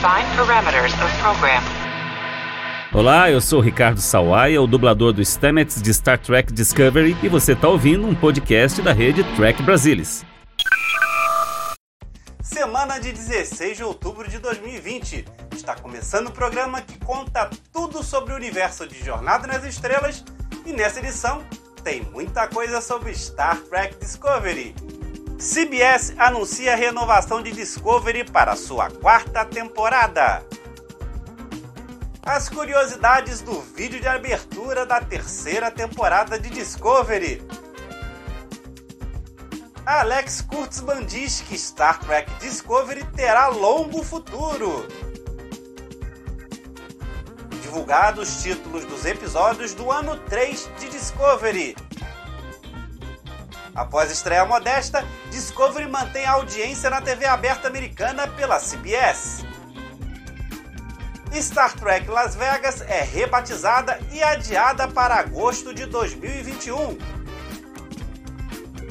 Define 0.00 0.34
parameters 0.34 0.94
of 0.94 1.14
program. 1.20 1.62
Olá, 2.90 3.30
eu 3.30 3.38
sou 3.38 3.60
Ricardo 3.60 4.00
Sawaia, 4.00 4.62
o 4.62 4.66
dublador 4.66 5.12
do 5.12 5.20
Stamets 5.20 5.82
de 5.82 5.92
Star 5.92 6.18
Trek 6.18 6.50
Discovery, 6.54 7.14
e 7.22 7.28
você 7.28 7.52
está 7.52 7.68
ouvindo 7.68 8.06
um 8.06 8.14
podcast 8.14 8.80
da 8.80 8.94
rede 8.94 9.22
Trek 9.36 9.62
Brasilis. 9.62 10.24
Semana 12.40 12.98
de 12.98 13.12
16 13.12 13.76
de 13.76 13.84
outubro 13.84 14.26
de 14.26 14.38
2020. 14.38 15.26
Está 15.52 15.74
começando 15.74 16.28
o 16.28 16.32
programa 16.32 16.80
que 16.80 16.98
conta 17.00 17.50
tudo 17.70 18.02
sobre 18.02 18.32
o 18.32 18.36
universo 18.36 18.88
de 18.88 19.04
Jornada 19.04 19.46
nas 19.46 19.64
Estrelas 19.64 20.24
e 20.64 20.72
nessa 20.72 21.00
edição 21.00 21.44
tem 21.84 22.04
muita 22.04 22.48
coisa 22.48 22.80
sobre 22.80 23.14
Star 23.14 23.58
Trek 23.58 23.98
Discovery. 24.00 24.74
CBS 25.40 26.12
anuncia 26.18 26.76
renovação 26.76 27.42
de 27.42 27.50
Discovery 27.50 28.24
para 28.24 28.54
sua 28.54 28.90
quarta 28.90 29.42
temporada. 29.42 30.44
As 32.22 32.50
curiosidades 32.50 33.40
do 33.40 33.58
vídeo 33.58 33.98
de 33.98 34.06
abertura 34.06 34.84
da 34.84 35.00
terceira 35.00 35.70
temporada 35.70 36.38
de 36.38 36.50
Discovery. 36.50 37.42
Alex 39.86 40.42
Kurtzman 40.42 41.06
diz 41.06 41.40
que 41.40 41.54
Star 41.54 41.98
Trek 42.00 42.30
Discovery 42.38 43.02
terá 43.16 43.48
longo 43.48 44.02
futuro. 44.02 44.86
Divulgados 47.62 48.28
os 48.28 48.42
títulos 48.42 48.84
dos 48.84 49.06
episódios 49.06 49.72
do 49.72 49.90
ano 49.90 50.18
3 50.18 50.68
de 50.78 50.90
Discovery. 50.90 51.74
Após 53.74 54.10
estreia 54.10 54.44
modesta, 54.44 55.02
Discovery 55.40 55.88
mantém 55.88 56.26
audiência 56.26 56.90
na 56.90 57.00
TV 57.00 57.24
aberta 57.24 57.66
americana 57.66 58.28
pela 58.28 58.60
CBS. 58.60 59.42
Star 61.32 61.74
Trek 61.76 62.10
Las 62.10 62.34
Vegas 62.34 62.82
é 62.82 63.02
rebatizada 63.02 63.98
e 64.12 64.22
adiada 64.22 64.86
para 64.86 65.14
agosto 65.14 65.72
de 65.72 65.86
2021. 65.86 66.98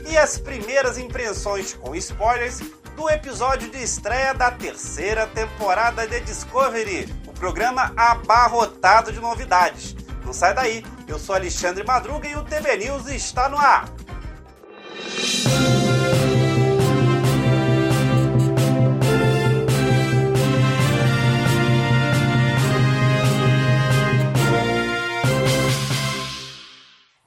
E 0.09 0.17
as 0.17 0.39
primeiras 0.39 0.97
impressões 0.97 1.75
com 1.75 1.95
spoilers 1.95 2.61
do 2.95 3.08
episódio 3.11 3.70
de 3.70 3.83
estreia 3.83 4.33
da 4.33 4.50
terceira 4.50 5.27
temporada 5.27 6.08
de 6.08 6.20
Discovery, 6.22 7.14
o 7.27 7.31
programa 7.31 7.94
abarrotado 7.95 9.11
de 9.11 9.20
novidades. 9.20 9.95
Não 10.25 10.33
sai 10.33 10.55
daí, 10.55 10.83
eu 11.08 11.20
sou 11.20 11.36
Alexandre 11.36 11.83
Madruga 11.83 12.27
e 12.27 12.36
o 12.36 12.44
TV 12.44 12.75
News 12.77 13.05
está 13.05 13.47
no 13.47 13.58
ar. 13.59 13.88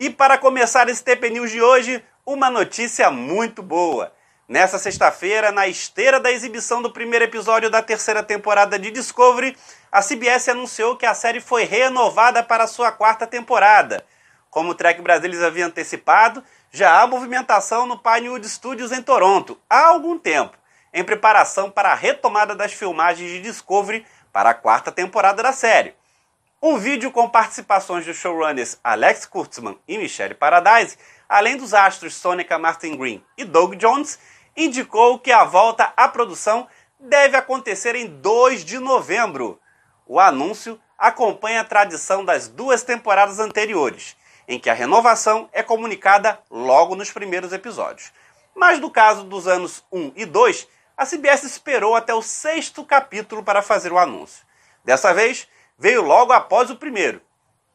E 0.03 0.11
para 0.11 0.37
começar 0.37 0.89
esse 0.89 1.05
TP 1.05 1.31
News 1.31 1.53
de 1.53 1.63
hoje, 1.63 2.05
uma 2.27 2.51
notícia 2.51 3.09
muito 3.09 3.63
boa. 3.63 4.13
Nessa 4.49 4.77
sexta-feira, 4.77 5.53
na 5.53 5.69
esteira 5.69 6.19
da 6.19 6.33
exibição 6.33 6.83
do 6.83 6.91
primeiro 6.91 7.25
episódio 7.25 7.71
da 7.71 7.81
terceira 7.81 8.21
temporada 8.21 8.77
de 8.81 8.91
Discovery, 8.91 9.57
a 9.93 10.03
CBS 10.03 10.49
anunciou 10.49 10.97
que 10.97 11.07
a 11.07 11.15
série 11.15 11.41
foi 11.41 11.63
renovada 11.63 12.43
para 12.43 12.67
sua 12.67 12.91
quarta 12.91 13.29
temporada. 13.29 14.05
Como 14.51 14.71
o 14.71 14.75
Trek 14.75 15.01
Brasilis 15.01 15.41
havia 15.41 15.67
antecipado, 15.67 16.43
já 16.73 17.01
há 17.01 17.07
movimentação 17.07 17.87
no 17.87 17.97
Pinewood 17.97 18.49
Studios 18.49 18.91
em 18.91 19.01
Toronto 19.01 19.57
há 19.71 19.87
algum 19.87 20.19
tempo, 20.19 20.59
em 20.93 21.05
preparação 21.05 21.71
para 21.71 21.93
a 21.93 21.95
retomada 21.95 22.57
das 22.57 22.73
filmagens 22.73 23.31
de 23.31 23.41
Discovery 23.41 24.05
para 24.33 24.51
a 24.51 24.55
quarta 24.55 24.91
temporada 24.91 25.45
da 25.45 25.53
série. 25.53 25.95
Um 26.65 26.79
vídeo 26.79 27.11
com 27.11 27.29
participações 27.29 28.07
dos 28.07 28.17
showrunners 28.17 28.79
Alex 28.85 29.27
Kurtzman 29.27 29.77
e 29.89 29.99
Michelle 29.99 30.33
Paradise, 30.33 30.97
além 31.29 31.57
dos 31.57 31.75
astros 31.75 32.15
Sonica 32.15 32.57
Martin 32.57 32.97
Green 32.97 33.21
e 33.37 33.45
Doug 33.45 33.75
Jones, 33.75 34.17
indicou 34.57 35.19
que 35.19 35.33
a 35.33 35.43
volta 35.43 35.93
à 35.97 36.07
produção 36.07 36.69
deve 37.01 37.37
acontecer 37.37 37.97
em 37.97 38.07
2 38.07 38.65
de 38.65 38.79
novembro. 38.79 39.59
O 40.07 40.21
anúncio 40.21 40.81
acompanha 40.97 41.63
a 41.63 41.65
tradição 41.65 42.25
das 42.25 42.47
duas 42.47 42.85
temporadas 42.85 43.41
anteriores, 43.41 44.17
em 44.47 44.57
que 44.57 44.71
a 44.71 44.75
renovação 44.75 45.51
é 45.53 45.65
comunicada 45.65 46.39
logo 46.49 46.95
nos 46.95 47.11
primeiros 47.11 47.53
episódios. 47.53 48.13
Mas 48.55 48.79
no 48.79 48.89
caso 48.89 49.25
dos 49.25 49.49
anos 49.49 49.83
1 49.91 50.13
e 50.15 50.25
2, 50.25 50.69
a 50.97 51.05
CBS 51.05 51.43
esperou 51.43 51.97
até 51.97 52.15
o 52.15 52.23
sexto 52.23 52.85
capítulo 52.85 53.43
para 53.43 53.63
fazer 53.63 53.93
o 53.93 53.99
anúncio. 53.99 54.47
Dessa 54.85 55.13
vez, 55.13 55.49
veio 55.83 56.01
logo 56.01 56.33
após 56.33 56.71
o 56.71 56.77
primeiro, 56.77 57.21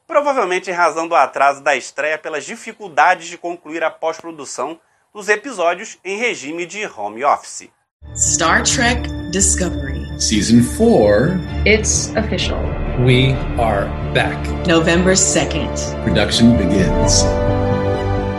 provavelmente 0.08 0.72
em 0.72 0.74
razão 0.74 1.10
do 1.10 1.14
atraso 1.14 1.62
da 1.62 1.76
estreia 1.76 2.18
pelas 2.18 2.46
dificuldades 2.46 3.28
de 3.28 3.38
concluir 3.38 3.84
a 3.84 3.92
pós-produção 3.92 4.80
dos 5.14 5.28
episódios 5.28 5.98
em 6.06 6.18
regime 6.18 6.66
de 6.66 6.86
home 6.86 7.26
office. 7.26 7.70
Star 8.16 8.64
Trek 8.64 9.02
Discovery. 9.32 10.08
Season 10.22 10.64
4. 10.78 11.38
It's 11.66 12.10
official. 12.16 12.62
We 13.06 13.34
are 13.60 13.90
back. 14.14 14.38
November 14.66 15.14
2nd. 15.14 16.04
Production 16.04 16.56
begins. 16.56 17.26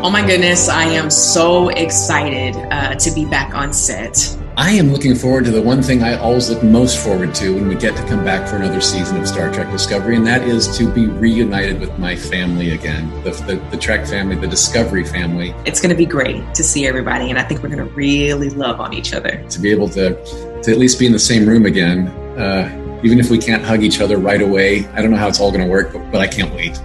Oh 0.01 0.11
my 0.11 0.25
goodness, 0.25 0.69
I 0.69 0.85
am 0.85 1.11
so 1.11 1.71
excited 1.71 2.55
uh, 2.55 2.95
to 2.95 3.11
be 3.11 3.25
back 3.25 3.57
on 3.57 3.73
set. 3.73 4.39
I 4.57 4.71
am 4.71 4.93
looking 4.93 5.17
forward 5.17 5.45
to 5.47 5.51
the 5.51 5.61
one 5.61 5.83
thing 5.83 6.05
I 6.05 6.17
always 6.19 6.49
look 6.49 6.63
most 6.63 7.03
forward 7.03 7.35
to 7.35 7.53
when 7.53 7.67
we 7.67 7.75
get 7.75 7.97
to 7.97 8.07
come 8.07 8.25
back 8.25 8.49
for 8.49 8.55
another 8.55 8.81
season 8.81 9.17
of 9.17 9.27
Star 9.27 9.53
Trek 9.53 9.73
Discovery, 9.73 10.15
and 10.15 10.25
that 10.25 10.43
is 10.43 10.79
to 10.79 10.89
be 10.89 11.09
reunited 11.09 11.81
with 11.81 11.99
my 11.99 12.15
family 12.15 12.71
again 12.71 13.11
the, 13.25 13.31
the, 13.31 13.57
the 13.73 13.77
Trek 13.77 14.07
family, 14.07 14.37
the 14.37 14.47
Discovery 14.47 15.05
family. 15.05 15.53
It's 15.67 15.81
going 15.81 15.91
to 15.91 15.97
be 15.97 16.07
great 16.07 16.55
to 16.55 16.63
see 16.63 16.87
everybody, 16.87 17.29
and 17.31 17.37
I 17.39 17.43
think 17.43 17.65
we're 17.65 17.69
going 17.69 17.85
to 17.85 17.95
really 17.95 18.51
love 18.51 18.81
on 18.81 18.95
each 18.95 19.13
other. 19.13 19.45
To 19.51 19.61
be 19.61 19.73
able 19.73 19.89
to, 19.91 20.15
to 20.63 20.71
at 20.71 20.79
least 20.79 21.01
be 21.01 21.07
in 21.07 21.13
the 21.13 21.19
same 21.19 21.45
room 21.45 21.67
again, 21.67 22.07
uh, 22.39 23.01
even 23.03 23.19
if 23.19 23.31
we 23.31 23.39
can't 23.39 23.65
hug 23.65 23.83
each 23.83 24.01
other 24.01 24.17
right 24.19 24.43
away. 24.43 24.87
I 24.95 25.03
don't 25.03 25.11
know 25.11 25.17
how 25.17 25.27
it's 25.27 25.41
all 25.41 25.51
going 25.51 25.65
to 25.65 25.71
work, 25.71 25.93
but, 25.93 26.13
but 26.13 26.21
I 26.21 26.29
can't 26.29 26.55
wait. 26.55 26.81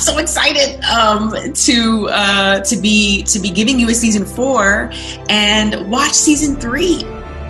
So 0.00 0.16
excited 0.16 0.82
um, 0.84 1.30
to 1.52 2.08
uh, 2.08 2.60
to 2.60 2.76
be 2.76 3.22
to 3.24 3.38
be 3.38 3.50
giving 3.50 3.78
you 3.78 3.90
a 3.90 3.94
season 3.94 4.24
four 4.24 4.90
and 5.28 5.90
watch 5.90 6.14
season 6.14 6.56
three. 6.56 7.04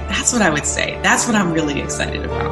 That's 0.09 0.33
what 0.33 0.43
I 0.43 0.50
would 0.50 0.66
say. 0.66 0.99
That's 1.00 1.28
what 1.28 1.37
I'm 1.37 1.53
really 1.53 1.81
excited 1.81 2.25
about. 2.25 2.50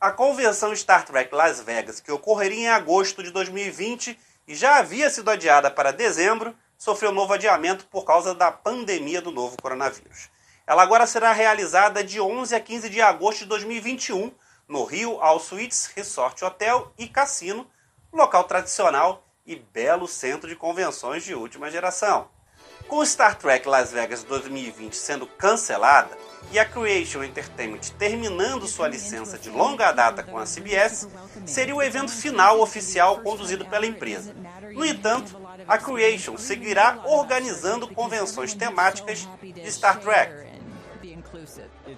A 0.00 0.10
convenção 0.10 0.74
Star 0.74 1.04
Trek 1.04 1.34
Las 1.34 1.60
Vegas, 1.60 2.00
que 2.00 2.10
ocorreria 2.10 2.60
em 2.60 2.68
agosto 2.68 3.22
de 3.22 3.30
2020 3.30 4.18
e 4.48 4.54
já 4.54 4.78
havia 4.78 5.10
sido 5.10 5.30
adiada 5.30 5.70
para 5.70 5.92
dezembro, 5.92 6.54
sofreu 6.78 7.12
novo 7.12 7.34
adiamento 7.34 7.84
por 7.90 8.06
causa 8.06 8.34
da 8.34 8.50
pandemia 8.50 9.20
do 9.20 9.30
novo 9.30 9.54
coronavírus. 9.60 10.32
Ela 10.66 10.82
agora 10.82 11.06
será 11.06 11.30
realizada 11.32 12.02
de 12.02 12.18
11 12.18 12.54
a 12.54 12.60
15 12.60 12.88
de 12.88 13.00
agosto 13.02 13.40
de 13.40 13.46
2021 13.46 14.32
no 14.66 14.84
Rio 14.84 15.20
All 15.20 15.38
Suites 15.38 15.90
Resort 15.94 16.42
Hotel 16.42 16.90
e 16.96 17.06
Cassino, 17.06 17.66
local 18.10 18.44
tradicional 18.44 19.26
e 19.46 19.56
belo 19.56 20.08
centro 20.08 20.48
de 20.48 20.56
convenções 20.56 21.22
de 21.22 21.34
última 21.34 21.70
geração. 21.70 22.28
Com 22.88 23.04
Star 23.04 23.36
Trek 23.36 23.68
Las 23.68 23.92
Vegas 23.92 24.24
2020 24.24 24.96
sendo 24.96 25.26
cancelada 25.26 26.16
e 26.50 26.58
a 26.58 26.64
Creation 26.64 27.22
Entertainment 27.22 27.80
terminando 27.98 28.66
sua 28.66 28.88
licença 28.88 29.38
de 29.38 29.50
longa 29.50 29.92
data 29.92 30.22
com 30.22 30.38
a 30.38 30.46
CBS, 30.46 31.08
seria 31.44 31.74
o 31.74 31.82
evento 31.82 32.10
final 32.10 32.60
oficial 32.60 33.20
conduzido 33.20 33.66
pela 33.66 33.84
empresa. 33.84 34.34
No 34.72 34.84
entanto, 34.84 35.38
a 35.68 35.76
Creation 35.76 36.38
seguirá 36.38 37.02
organizando 37.04 37.88
convenções 37.88 38.54
temáticas 38.54 39.28
de 39.42 39.70
Star 39.70 40.00
Trek. 40.00 40.53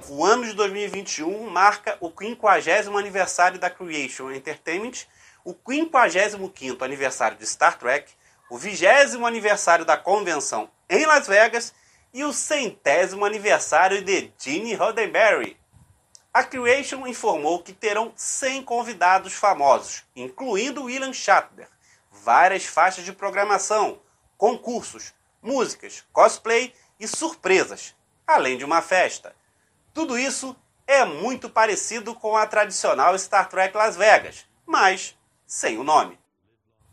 O 0.08 0.24
ano 0.24 0.44
de 0.44 0.54
2021 0.54 1.50
marca 1.50 1.96
o 2.00 2.10
50 2.10 2.98
aniversário 2.98 3.58
da 3.58 3.68
Creation 3.68 4.30
Entertainment, 4.30 5.06
o 5.44 5.52
55º 5.54 6.82
aniversário 6.82 7.36
de 7.36 7.46
Star 7.46 7.78
Trek, 7.78 8.12
o 8.48 8.56
20 8.56 8.86
aniversário 9.24 9.84
da 9.84 9.96
convenção 9.96 10.70
em 10.88 11.04
Las 11.04 11.26
Vegas 11.26 11.74
e 12.14 12.24
o 12.24 12.32
centésimo 12.32 13.24
aniversário 13.24 14.02
de 14.02 14.32
Gene 14.38 14.74
Roddenberry. 14.74 15.58
A 16.32 16.42
Creation 16.42 17.06
informou 17.06 17.62
que 17.62 17.72
terão 17.72 18.12
100 18.16 18.62
convidados 18.62 19.34
famosos, 19.34 20.04
incluindo 20.14 20.84
William 20.84 21.12
Shatner, 21.12 21.68
várias 22.10 22.64
faixas 22.64 23.04
de 23.04 23.12
programação, 23.12 24.00
concursos, 24.38 25.12
músicas, 25.42 26.04
cosplay 26.12 26.72
e 26.98 27.06
surpresas, 27.06 27.94
além 28.26 28.58
de 28.58 28.64
uma 28.64 28.82
festa. 28.82 29.34
Tudo 29.94 30.18
isso 30.18 30.56
é 30.86 31.04
muito 31.04 31.48
parecido 31.48 32.14
com 32.14 32.36
a 32.36 32.46
tradicional 32.46 33.18
Star 33.18 33.48
Trek 33.48 33.76
Las 33.76 33.96
Vegas, 33.96 34.46
mas 34.66 35.16
sem 35.46 35.78
o 35.78 35.84
nome. 35.84 36.18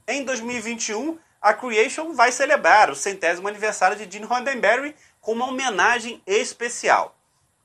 Em 0.08 0.24
2021, 0.24 1.18
a 1.42 1.54
Creation 1.54 2.14
vai 2.14 2.32
celebrar 2.32 2.90
o 2.90 2.96
centésimo 2.96 3.48
aniversário 3.48 3.98
de 3.98 4.12
Gene 4.12 4.26
Roddenberry 4.26 4.96
com 5.20 5.34
uma 5.34 5.48
homenagem 5.48 6.22
especial. 6.26 7.16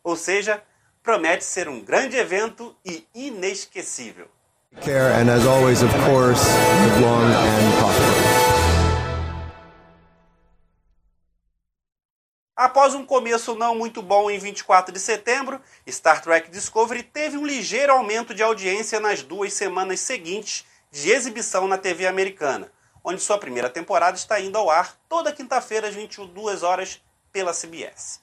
Ou 0.02 0.16
seja, 0.16 0.62
promete 1.02 1.44
ser 1.44 1.68
um 1.68 1.80
grande 1.80 2.16
evento 2.16 2.76
e 2.84 3.06
inesquecível. 3.14 4.28
Care 4.82 5.12
and 5.14 5.30
as 5.30 5.46
always, 5.46 5.82
of 5.82 5.92
course, 6.04 6.44
long 7.00 7.24
and 7.24 7.97
Após 12.58 12.92
um 12.92 13.06
começo 13.06 13.54
não 13.54 13.76
muito 13.76 14.02
bom 14.02 14.28
em 14.28 14.36
24 14.36 14.92
de 14.92 14.98
setembro, 14.98 15.60
Star 15.88 16.20
Trek 16.20 16.50
Discovery 16.50 17.04
teve 17.04 17.38
um 17.38 17.46
ligeiro 17.46 17.92
aumento 17.92 18.34
de 18.34 18.42
audiência 18.42 18.98
nas 18.98 19.22
duas 19.22 19.52
semanas 19.52 20.00
seguintes 20.00 20.66
de 20.90 21.08
exibição 21.08 21.68
na 21.68 21.78
TV 21.78 22.08
americana, 22.08 22.68
onde 23.04 23.22
sua 23.22 23.38
primeira 23.38 23.70
temporada 23.70 24.16
está 24.16 24.40
indo 24.40 24.58
ao 24.58 24.70
ar 24.70 24.98
toda 25.08 25.32
quinta-feira 25.32 25.86
às 25.86 25.94
22 25.94 26.64
horas 26.64 27.00
pela 27.30 27.52
CBS. 27.52 28.20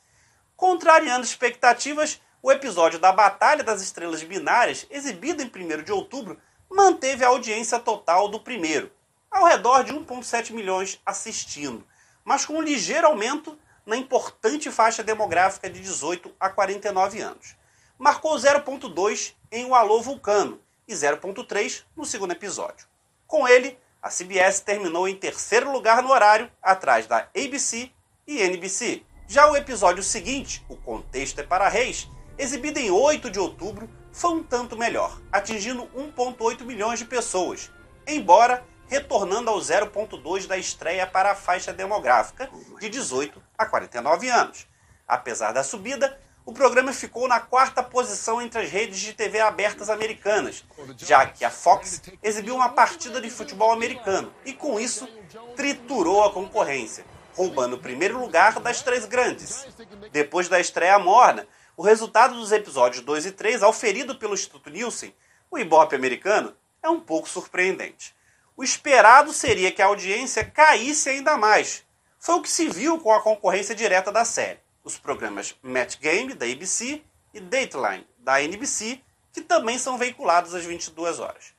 Contrariando 0.57 1.23
expectativas, 1.23 2.19
o 2.43 2.51
episódio 2.51 2.99
da 2.99 3.13
Batalha 3.13 3.63
das 3.63 3.81
Estrelas 3.81 4.21
Binárias, 4.21 4.85
exibido 4.89 5.43
em 5.43 5.45
1 5.45 5.81
de 5.81 5.93
outubro, 5.93 6.37
manteve 6.69 7.23
a 7.23 7.29
audiência 7.29 7.79
total 7.79 8.27
do 8.27 8.41
primeiro, 8.41 8.91
ao 9.31 9.45
redor 9.45 9.85
de 9.85 9.93
1,7 9.93 10.51
milhões 10.51 10.99
assistindo, 11.05 11.87
mas 12.25 12.45
com 12.45 12.55
um 12.55 12.61
ligeiro 12.61 13.07
aumento 13.07 13.57
na 13.85 13.95
importante 13.95 14.71
faixa 14.71 15.03
demográfica 15.03 15.69
de 15.69 15.79
18 15.79 16.33
a 16.39 16.49
49 16.49 17.21
anos. 17.21 17.55
Marcou 17.97 18.35
0,2 18.35 19.33
em 19.51 19.65
O 19.65 19.75
Alô 19.75 20.01
Vulcano 20.01 20.59
e 20.87 20.93
0,3 20.93 21.83
no 21.95 22.05
segundo 22.05 22.31
episódio. 22.31 22.87
Com 23.27 23.47
ele, 23.47 23.77
a 24.01 24.09
CBS 24.09 24.59
terminou 24.59 25.07
em 25.07 25.15
terceiro 25.15 25.71
lugar 25.71 26.01
no 26.03 26.11
horário, 26.11 26.51
atrás 26.61 27.07
da 27.07 27.27
ABC 27.35 27.91
e 28.27 28.41
NBC. 28.41 29.03
Já 29.27 29.49
o 29.49 29.55
episódio 29.55 30.03
seguinte, 30.03 30.63
O 30.69 30.75
Contexto 30.75 31.39
é 31.39 31.43
para 31.43 31.67
Reis, 31.67 32.07
exibido 32.37 32.79
em 32.79 32.91
8 32.91 33.31
de 33.31 33.39
outubro, 33.39 33.89
foi 34.11 34.31
um 34.31 34.43
tanto 34.43 34.77
melhor, 34.77 35.19
atingindo 35.31 35.89
1,8 35.95 36.63
milhões 36.63 36.99
de 36.99 37.05
pessoas, 37.05 37.71
embora 38.07 38.63
retornando 38.87 39.49
ao 39.49 39.57
0,2 39.57 40.47
da 40.47 40.57
estreia 40.57 41.07
para 41.07 41.31
a 41.31 41.35
faixa 41.35 41.73
demográfica 41.73 42.49
de 42.79 42.89
18 42.89 43.41
a 43.57 43.65
49 43.65 44.29
anos. 44.29 44.67
Apesar 45.07 45.51
da 45.51 45.63
subida, 45.63 46.19
o 46.45 46.53
programa 46.53 46.93
ficou 46.93 47.27
na 47.27 47.39
quarta 47.39 47.81
posição 47.81 48.39
entre 48.41 48.61
as 48.61 48.69
redes 48.69 48.99
de 48.99 49.13
TV 49.13 49.39
abertas 49.39 49.89
americanas, 49.89 50.63
já 50.97 51.25
que 51.25 51.43
a 51.43 51.49
Fox 51.49 52.01
exibiu 52.21 52.55
uma 52.55 52.69
partida 52.69 53.19
de 53.19 53.31
futebol 53.31 53.71
americano 53.71 54.31
e, 54.45 54.53
com 54.53 54.79
isso, 54.79 55.07
triturou 55.55 56.23
a 56.23 56.31
concorrência, 56.31 57.03
roubando 57.35 57.77
o 57.77 57.79
primeiro 57.79 58.19
lugar 58.19 58.59
das 58.59 58.83
três 58.83 59.05
grandes. 59.05 59.67
Depois 60.11 60.47
da 60.47 60.59
estreia 60.59 60.99
morna, 60.99 61.47
o 61.75 61.81
resultado 61.81 62.35
dos 62.35 62.51
episódios 62.51 63.03
2 63.03 63.25
e 63.25 63.31
3, 63.31 63.63
auferido 63.63 64.15
pelo 64.15 64.35
Instituto 64.35 64.69
Nielsen, 64.69 65.15
o 65.49 65.57
Ibope 65.57 65.95
americano, 65.95 66.55
é 66.81 66.89
um 66.89 66.99
pouco 66.99 67.27
surpreendente. 67.27 68.14
O 68.55 68.63
esperado 68.63 69.33
seria 69.33 69.71
que 69.71 69.81
a 69.81 69.85
audiência 69.85 70.43
caísse 70.43 71.09
ainda 71.09 71.37
mais. 71.37 71.83
Foi 72.19 72.35
o 72.35 72.41
que 72.41 72.49
se 72.49 72.67
viu 72.69 72.99
com 72.99 73.13
a 73.13 73.21
concorrência 73.21 73.75
direta 73.75 74.11
da 74.11 74.25
série. 74.25 74.59
Os 74.83 74.97
programas 74.97 75.55
Match 75.61 75.97
Game, 75.99 76.33
da 76.33 76.45
ABC, 76.45 77.01
e 77.33 77.39
Dateline, 77.39 78.07
da 78.17 78.41
NBC, 78.41 79.01
que 79.33 79.41
também 79.41 79.77
são 79.77 79.97
veiculados 79.97 80.55
às 80.55 80.63
22 80.63 81.19
horas. 81.19 81.53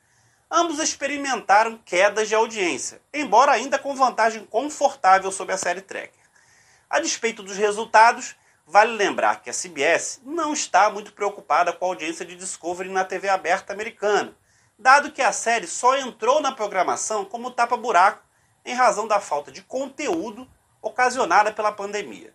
Ambos 0.50 0.78
experimentaram 0.78 1.78
quedas 1.84 2.28
de 2.28 2.34
audiência, 2.34 3.00
embora 3.12 3.52
ainda 3.52 3.78
com 3.78 3.94
vantagem 3.94 4.44
confortável 4.46 5.30
sobre 5.30 5.54
a 5.54 5.58
série 5.58 5.82
Tracker. 5.82 6.24
A 6.88 7.00
despeito 7.00 7.42
dos 7.42 7.56
resultados, 7.56 8.36
Vale 8.68 8.96
lembrar 8.96 9.42
que 9.42 9.48
a 9.48 9.52
CBS 9.52 10.20
não 10.24 10.52
está 10.52 10.90
muito 10.90 11.12
preocupada 11.12 11.72
com 11.72 11.84
a 11.84 11.88
audiência 11.88 12.26
de 12.26 12.34
Discovery 12.34 12.90
na 12.90 13.04
TV 13.04 13.28
aberta 13.28 13.72
americana, 13.72 14.36
dado 14.78 15.10
que 15.10 15.22
a 15.22 15.32
série 15.32 15.66
só 15.66 15.96
entrou 15.96 16.40
na 16.40 16.52
programação 16.52 17.24
como 17.24 17.50
tapa-buraco 17.50 18.22
em 18.64 18.74
razão 18.74 19.06
da 19.06 19.20
falta 19.20 19.50
de 19.50 19.62
conteúdo 19.62 20.46
ocasionada 20.82 21.52
pela 21.52 21.72
pandemia. 21.72 22.34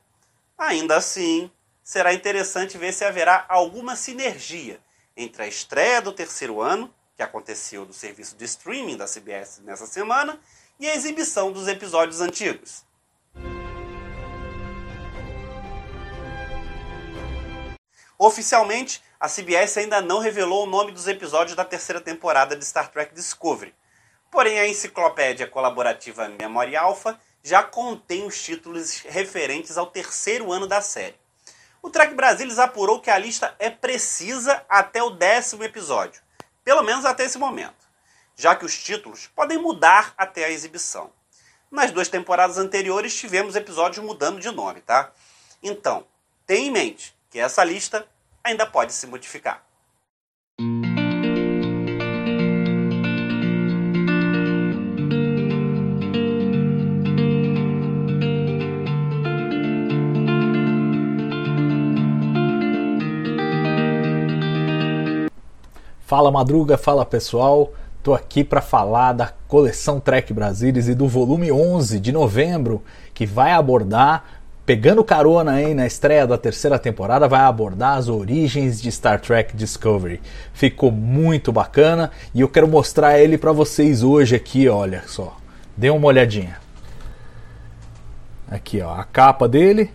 Ainda 0.58 0.96
assim, 0.98 1.52
será 1.84 2.14
interessante 2.14 2.78
ver 2.78 2.94
se 2.94 3.04
haverá 3.04 3.46
alguma 3.48 3.96
sinergia 3.96 4.80
entre 5.16 5.44
a 5.44 5.48
estreia 5.48 6.02
do 6.02 6.12
terceiro 6.12 6.62
ano, 6.62 6.94
que 7.16 7.24
aconteceu 7.24 7.86
do 7.86 7.94
serviço 7.94 8.36
de 8.36 8.46
streaming 8.46 8.98
da 8.98 9.06
CBS 9.06 9.62
nessa 9.64 9.86
semana, 9.86 10.40
e 10.80 10.90
a 10.90 10.96
exibição 10.96 11.52
dos 11.52 11.68
episódios 11.68 12.22
antigos. 12.22 12.84
Oficialmente, 18.18 19.02
a 19.22 19.30
CBS 19.30 19.78
ainda 19.78 20.02
não 20.02 20.18
revelou 20.18 20.64
o 20.64 20.68
nome 20.68 20.92
dos 20.92 21.08
episódios 21.08 21.56
da 21.56 21.64
terceira 21.64 22.02
temporada 22.02 22.56
de 22.56 22.66
Star 22.66 22.90
Trek 22.90 23.14
Discovery. 23.14 23.72
Porém, 24.32 24.58
a 24.58 24.68
enciclopédia 24.68 25.46
colaborativa 25.46 26.28
Memory 26.28 26.76
Alpha 26.76 27.22
já 27.44 27.62
contém 27.62 28.26
os 28.26 28.42
títulos 28.42 28.98
referentes 29.02 29.78
ao 29.78 29.86
terceiro 29.86 30.52
ano 30.52 30.66
da 30.66 30.82
série. 30.82 31.20
O 31.84 31.90
Trek 31.92 32.16
Brasilis 32.16 32.58
apurou 32.58 33.00
que 33.00 33.12
a 33.12 33.18
lista 33.20 33.56
é 33.60 33.70
precisa 33.70 34.66
até 34.68 35.04
o 35.04 35.12
décimo 35.12 35.64
episódio, 35.64 36.20
pelo 36.64 36.82
menos 36.82 37.06
até 37.06 37.24
esse 37.24 37.38
momento, 37.38 37.88
já 38.36 38.56
que 38.56 38.66
os 38.66 38.76
títulos 38.76 39.28
podem 39.36 39.60
mudar 39.60 40.16
até 40.18 40.46
a 40.46 40.50
exibição. 40.50 41.12
Nas 41.70 41.92
duas 41.92 42.08
temporadas 42.08 42.58
anteriores 42.58 43.16
tivemos 43.16 43.56
episódios 43.56 44.04
mudando 44.04 44.40
de 44.40 44.50
nome, 44.50 44.82
tá? 44.82 45.12
Então, 45.62 46.08
tenha 46.48 46.66
em 46.66 46.72
mente 46.72 47.16
que 47.30 47.38
essa 47.38 47.64
lista 47.64 48.08
ainda 48.44 48.66
pode 48.66 48.94
se 48.94 49.08
modificar. 49.08 49.64
Fala 66.12 66.30
Madruga, 66.30 66.78
fala 66.78 67.06
pessoal. 67.06 67.72
Tô 68.04 68.14
aqui 68.14 68.44
para 68.44 68.62
falar 68.62 69.14
da 69.14 69.32
coleção 69.48 70.00
Trek 70.00 70.34
Brasilis 70.34 70.88
e 70.90 70.96
do 70.96 71.08
volume 71.08 71.52
11 71.52 72.00
de 72.00 72.12
novembro, 72.12 72.84
que 73.14 73.26
vai 73.26 73.54
abordar 73.54 74.41
pegando 74.72 75.04
carona 75.04 75.51
aí 75.51 75.74
na 75.74 75.86
estreia 75.86 76.25
da 76.25 76.38
terceira 76.38 76.80
temporada, 76.80 77.28
vai 77.28 77.42
abordar 77.42 77.98
as 77.98 78.08
origens 78.08 78.82
de 78.82 78.90
Star 78.90 79.20
Trek 79.20 79.54
Discovery. 79.54 80.22
Ficou 80.54 80.90
muito 80.90 81.51
bacana 81.51 82.10
e 82.34 82.40
eu 82.40 82.48
quero 82.48 82.70
mostrar 82.70 83.20
ele 83.20 83.38
para 83.38 83.51
vocês 83.51 84.01
hoje 84.01 84.34
aqui, 84.34 84.70
olha 84.70 85.04
só. 85.08 85.36
Dê 85.75 85.90
uma 85.90 86.08
olhadinha. 86.08 86.58
Aqui, 88.50 88.80
ó, 88.80 88.94
a 88.94 89.04
capa 89.04 89.46
dele. 89.46 89.92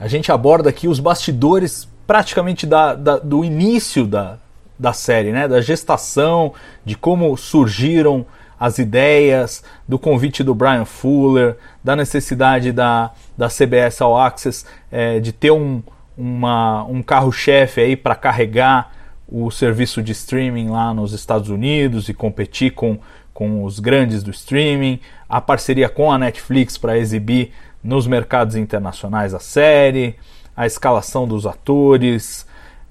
A 0.00 0.08
gente 0.08 0.32
aborda 0.32 0.70
aqui 0.70 0.88
os 0.88 0.98
bastidores 0.98 1.86
praticamente 2.06 2.66
da, 2.66 2.94
da, 2.94 3.18
do 3.18 3.44
início 3.44 4.06
da, 4.06 4.38
da 4.78 4.94
série, 4.94 5.30
né? 5.30 5.46
Da 5.46 5.60
gestação, 5.60 6.54
de 6.86 6.96
como 6.96 7.36
surgiram 7.36 8.24
as 8.58 8.78
ideias, 8.78 9.62
do 9.86 9.98
convite 9.98 10.42
do 10.42 10.54
Brian 10.54 10.84
Fuller, 10.84 11.56
da 11.82 11.94
necessidade 11.94 12.72
da, 12.72 13.12
da 13.36 13.48
CBS 13.48 14.00
All 14.00 14.18
Access 14.18 14.66
é, 14.90 15.20
de 15.20 15.32
ter 15.32 15.50
um, 15.50 15.82
uma, 16.16 16.84
um 16.84 17.02
carro-chefe 17.02 17.80
aí 17.80 17.96
para 17.96 18.14
carregar 18.14 18.92
o 19.28 19.50
serviço 19.50 20.02
de 20.02 20.12
streaming 20.12 20.70
lá 20.70 20.92
nos 20.92 21.12
Estados 21.12 21.50
Unidos 21.50 22.08
e 22.08 22.14
competir 22.14 22.72
com, 22.72 22.98
com 23.32 23.62
os 23.62 23.78
grandes 23.78 24.22
do 24.22 24.30
streaming, 24.30 24.98
a 25.28 25.40
parceria 25.40 25.88
com 25.88 26.10
a 26.10 26.18
Netflix 26.18 26.78
para 26.78 26.98
exibir 26.98 27.52
nos 27.84 28.06
mercados 28.06 28.56
internacionais 28.56 29.34
a 29.34 29.38
série, 29.38 30.16
a 30.56 30.66
escalação 30.66 31.28
dos 31.28 31.46
atores, 31.46 32.47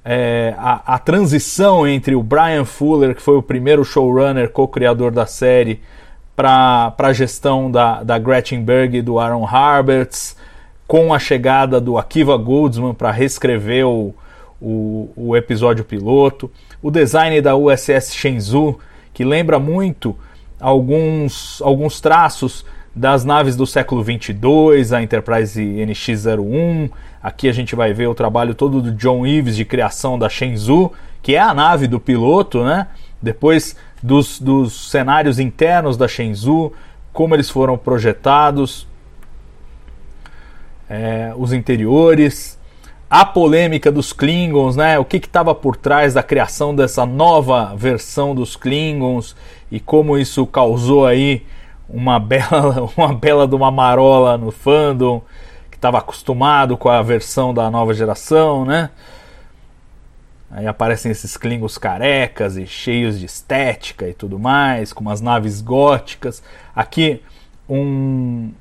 é, 0.09 0.53
a, 0.57 0.95
a, 0.95 0.99
transição 0.99 1.85
entre 1.85 2.15
o 2.15 2.23
Brian 2.23 2.63
Fuller, 2.63 3.13
que 3.13 3.21
foi 3.21 3.35
o 3.35 3.41
primeiro 3.41 3.83
showrunner, 3.83 4.49
co-criador 4.49 5.11
da 5.11 5.25
série, 5.25 5.81
para 6.33 6.95
a 6.97 7.11
gestão 7.11 7.69
da, 7.69 8.01
da 8.03 8.17
Gretchen 8.17 8.63
Berg 8.63 8.95
e 8.95 9.01
do 9.01 9.19
Aaron 9.19 9.43
Harberts, 9.43 10.37
com 10.87 11.13
a 11.13 11.19
chegada 11.19 11.81
do 11.81 11.97
Akiva 11.97 12.37
Goldsman 12.37 12.93
para 12.93 13.11
reescrever 13.11 13.85
o, 13.85 14.15
o, 14.61 15.09
o, 15.13 15.35
episódio 15.35 15.83
piloto, 15.83 16.49
o 16.81 16.89
design 16.89 17.41
da 17.41 17.57
USS 17.57 18.15
Shenzhou, 18.15 18.79
que 19.13 19.25
lembra 19.25 19.59
muito 19.59 20.15
alguns, 20.57 21.61
alguns 21.61 21.99
traços 21.99 22.65
das 22.97 23.23
naves 23.23 23.55
do 23.55 23.67
século 23.67 24.01
22, 24.01 24.91
a 24.91 25.03
Enterprise 25.03 25.61
NX-01. 25.61 26.89
Aqui 27.21 27.47
a 27.47 27.51
gente 27.51 27.75
vai 27.75 27.93
ver 27.93 28.07
o 28.07 28.15
trabalho 28.15 28.55
todo 28.55 28.81
do 28.81 28.91
John 28.91 29.25
Eves 29.25 29.55
de 29.55 29.63
criação 29.63 30.17
da 30.17 30.27
Shenzhou, 30.27 30.93
que 31.21 31.35
é 31.35 31.39
a 31.39 31.53
nave 31.53 31.85
do 31.87 31.99
piloto, 31.99 32.63
né? 32.63 32.87
Depois 33.21 33.75
dos, 34.01 34.39
dos 34.39 34.89
cenários 34.89 35.37
internos 35.37 35.95
da 35.95 36.07
Shenzhou, 36.07 36.73
como 37.13 37.35
eles 37.35 37.51
foram 37.51 37.77
projetados, 37.77 38.87
é, 40.89 41.33
os 41.37 41.53
interiores, 41.53 42.57
a 43.07 43.23
polêmica 43.23 43.91
dos 43.91 44.11
Klingons, 44.11 44.75
né? 44.75 44.97
O 44.97 45.05
que 45.05 45.17
estava 45.17 45.53
por 45.53 45.77
trás 45.77 46.15
da 46.15 46.23
criação 46.23 46.75
dessa 46.75 47.05
nova 47.05 47.75
versão 47.75 48.33
dos 48.33 48.55
Klingons 48.55 49.35
e 49.71 49.79
como 49.79 50.17
isso 50.17 50.47
causou 50.47 51.05
aí 51.05 51.45
uma 51.89 52.19
bela, 52.19 52.89
uma 52.95 53.13
bela 53.13 53.47
de 53.47 53.55
uma 53.55 53.71
marola 53.71 54.37
no 54.37 54.51
fandom 54.51 55.21
que 55.69 55.77
estava 55.77 55.97
acostumado 55.99 56.77
com 56.77 56.89
a 56.89 57.01
versão 57.01 57.53
da 57.53 57.69
nova 57.69 57.93
geração, 57.93 58.65
né? 58.65 58.89
Aí 60.49 60.65
aparecem 60.65 61.11
esses 61.11 61.35
Klingons 61.35 61.77
carecas 61.77 62.55
e 62.55 62.65
cheios 62.65 63.19
de 63.19 63.25
estética 63.25 64.07
e 64.07 64.13
tudo 64.13 64.39
mais, 64.39 64.93
com 64.93 65.01
umas 65.01 65.19
naves 65.19 65.61
góticas. 65.61 66.41
Aqui 66.73 67.21
um, 67.69 68.51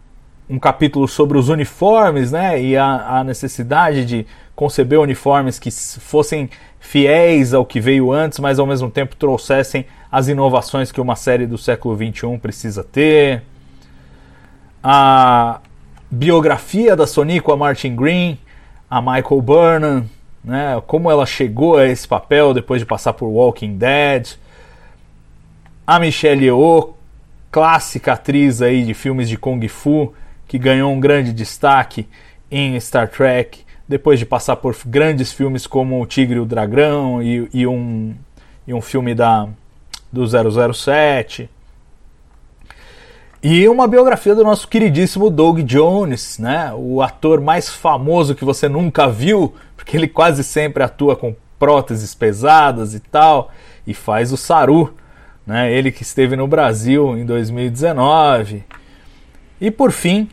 um 0.49 0.59
capítulo 0.59 1.09
sobre 1.09 1.37
os 1.37 1.49
uniformes, 1.49 2.33
né? 2.33 2.61
E 2.61 2.77
a, 2.77 3.19
a 3.19 3.25
necessidade 3.25 4.05
de 4.05 4.27
conceber 4.55 5.01
uniformes 5.01 5.59
que 5.59 5.71
fossem 5.71 6.49
fiéis 6.81 7.53
ao 7.53 7.67
que 7.67 7.81
veio 7.81 8.13
antes, 8.13 8.39
mas 8.39 8.59
ao 8.59 8.67
mesmo 8.67 8.91
tempo 8.91 9.17
trouxessem 9.17 9.85
as 10.11 10.29
inovações 10.29 10.93
que 10.93 11.01
uma 11.01 11.17
série 11.17 11.47
do 11.47 11.59
século 11.59 11.97
XXI 11.97 12.39
precisa 12.39 12.85
ter. 12.85 13.43
A 14.83 15.61
biografia 16.11 16.95
da 16.95 17.07
Sonic 17.07 17.41
com 17.41 17.53
a 17.53 17.57
Martin 17.57 17.97
Green, 17.97 18.39
a 18.89 19.01
Michael 19.01 19.43
Burnham, 19.43 20.05
né? 20.45 20.81
Como 20.87 21.11
ela 21.11 21.27
chegou 21.27 21.77
a 21.77 21.87
esse 21.87 22.07
papel 22.07 22.55
depois 22.55 22.81
de 22.81 22.87
passar 22.87 23.13
por 23.13 23.27
Walking 23.27 23.77
Dead. 23.77 24.37
A 25.85 25.99
Michelle 25.99 26.45
Yeoh, 26.45 26.95
clássica 27.51 28.13
atriz 28.13 28.63
aí 28.63 28.85
de 28.85 28.95
filmes 28.95 29.29
de 29.29 29.37
kung 29.37 29.67
fu, 29.69 30.15
que 30.47 30.59
ganhou 30.59 30.93
um 30.93 31.01
grande 31.01 31.33
destaque 31.33 32.09
em 32.51 32.79
Star 32.79 33.09
Trek, 33.09 33.65
depois 33.89 34.19
de 34.19 34.27
passar 34.27 34.57
por 34.57 34.77
grandes 34.87 35.33
filmes 35.33 35.67
como 35.67 36.01
O 36.01 36.07
Tigre 36.07 36.37
e 36.37 36.41
o 36.41 36.45
Dragão 36.45 37.23
e, 37.23 37.49
e 37.53 37.67
um, 37.67 38.15
e 38.67 38.75
um 38.75 38.81
filme 38.81 39.15
da, 39.15 39.49
do 40.13 40.25
007. 40.73 41.49
E 43.43 43.69
uma 43.69 43.87
biografia 43.87 44.35
do 44.35 44.43
nosso 44.43 44.67
queridíssimo 44.67 45.31
Doug 45.31 45.61
Jones, 45.61 46.39
né? 46.39 46.73
o 46.75 47.01
ator 47.01 47.41
mais 47.41 47.69
famoso 47.69 48.35
que 48.35 48.45
você 48.45 48.69
nunca 48.69 49.09
viu, 49.09 49.55
porque 49.77 49.97
ele 49.97 50.09
quase 50.09 50.43
sempre 50.43 50.83
atua 50.83 51.15
com 51.15 51.35
próteses 51.59 52.15
pesadas 52.15 52.95
e 52.95 53.01
tal, 53.01 53.53
e 53.87 53.95
faz 53.95 54.33
o 54.33 54.37
Saru, 54.37 54.95
né? 55.47 55.73
ele 55.73 55.93
que 55.93 56.03
esteve 56.03 56.35
no 56.35 56.49
Brasil 56.49 57.17
em 57.17 57.25
2019. 57.25 58.65
E 59.61 59.71
por 59.71 59.91
fim, 59.93 60.29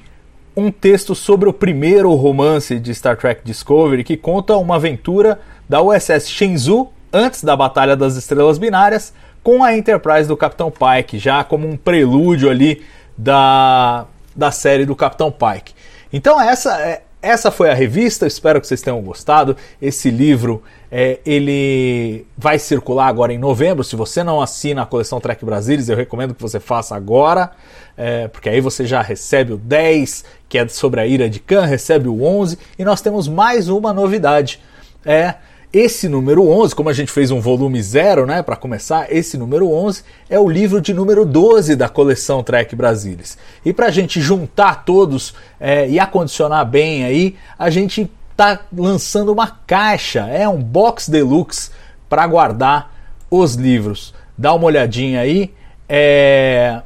um 0.56 0.72
texto 0.72 1.16
sobre 1.16 1.50
o 1.50 1.54
primeiro 1.54 2.14
romance 2.14 2.80
de 2.80 2.94
Star 2.94 3.18
Trek 3.18 3.42
Discovery 3.44 4.04
que 4.04 4.18
conta 4.18 4.58
uma 4.58 4.76
aventura 4.76 5.40
da 5.68 5.82
USS 5.82 6.30
Shenzhou 6.30 6.94
antes 7.12 7.44
da 7.44 7.56
Batalha 7.56 7.96
das 7.96 8.16
Estrelas 8.16 8.58
Binárias 8.58 9.14
com 9.42 9.64
a 9.64 9.76
Enterprise 9.76 10.28
do 10.28 10.38
Capitão 10.38 10.72
Pike, 10.72 11.20
já 11.20 11.44
como 11.44 11.68
um 11.68 11.76
prelúdio 11.76 12.50
ali 12.50 12.84
da, 13.18 14.06
da 14.36 14.52
série 14.52 14.86
do 14.86 14.96
Capitão 14.96 15.32
Pike. 15.32 15.74
Então 16.12 16.40
essa 16.40 16.80
é, 16.82 17.03
essa 17.24 17.50
foi 17.50 17.72
a 17.72 17.74
revista, 17.74 18.28
espero 18.28 18.60
que 18.60 18.68
vocês 18.68 18.82
tenham 18.82 19.02
gostado. 19.02 19.56
Esse 19.82 20.12
livro 20.12 20.62
é, 20.92 21.20
ele 21.26 22.28
vai 22.38 22.60
circular 22.60 23.08
agora 23.08 23.32
em 23.32 23.38
novembro. 23.38 23.82
Se 23.82 23.96
você 23.96 24.26
não 24.26 24.42
assina 24.42 24.82
a 24.82 24.86
coleção 24.86 25.22
Trek 25.22 25.46
Brasilis, 25.46 25.88
eu 25.88 25.96
recomendo 25.96 26.36
que 26.36 26.42
você 26.42 26.60
faça 26.60 26.98
agora, 26.98 27.52
é, 27.96 28.28
porque 28.28 28.50
aí 28.50 28.60
você 28.60 28.86
já 28.86 29.02
recebe 29.02 29.54
o 29.54 29.58
10, 29.58 30.26
que 30.50 30.58
é 30.58 30.68
sobre 30.68 31.00
a 31.00 31.08
ira 31.08 31.30
de 31.30 31.40
Khan, 31.40 31.64
recebe 31.64 32.10
o 32.10 32.24
11, 32.26 32.60
e 32.78 32.84
nós 32.84 33.00
temos 33.00 33.30
mais 33.30 33.70
uma 33.70 33.94
novidade. 33.94 34.60
É 35.06 35.36
esse 35.74 36.08
número 36.08 36.48
11, 36.48 36.76
como 36.76 36.90
a 36.90 36.94
gente 36.94 37.12
fez 37.12 37.32
um 37.32 37.42
volume 37.42 37.82
zero, 37.82 38.28
né, 38.28 38.44
para 38.44 38.56
começar, 38.56 39.12
esse 39.12 39.40
número 39.40 39.72
11 39.72 40.04
é 40.30 40.40
o 40.40 40.48
livro 40.48 40.80
de 40.80 40.94
número 40.94 41.26
12 41.26 41.76
da 41.76 41.90
coleção 41.90 42.44
Trek 42.44 42.76
Brasilis. 42.76 43.40
E 43.66 43.74
para 43.74 43.88
a 43.88 43.92
gente 43.92 44.22
juntar 44.22 44.86
todos 44.86 45.34
é, 45.60 45.90
e 45.90 46.00
acondicionar 46.00 46.64
bem 46.64 47.04
aí, 47.04 47.36
a 47.58 47.72
gente 47.72 48.10
tá 48.38 48.60
lançando 48.72 49.32
uma 49.32 49.48
caixa, 49.48 50.28
é 50.28 50.48
um 50.48 50.62
box 50.62 51.10
deluxe 51.10 51.72
para 52.08 52.28
guardar 52.28 52.94
os 53.32 53.56
livros. 53.56 54.14
Dá 54.38 54.54
uma 54.54 54.66
olhadinha 54.66 55.22
aí. 55.22 55.52
É, 55.90 56.84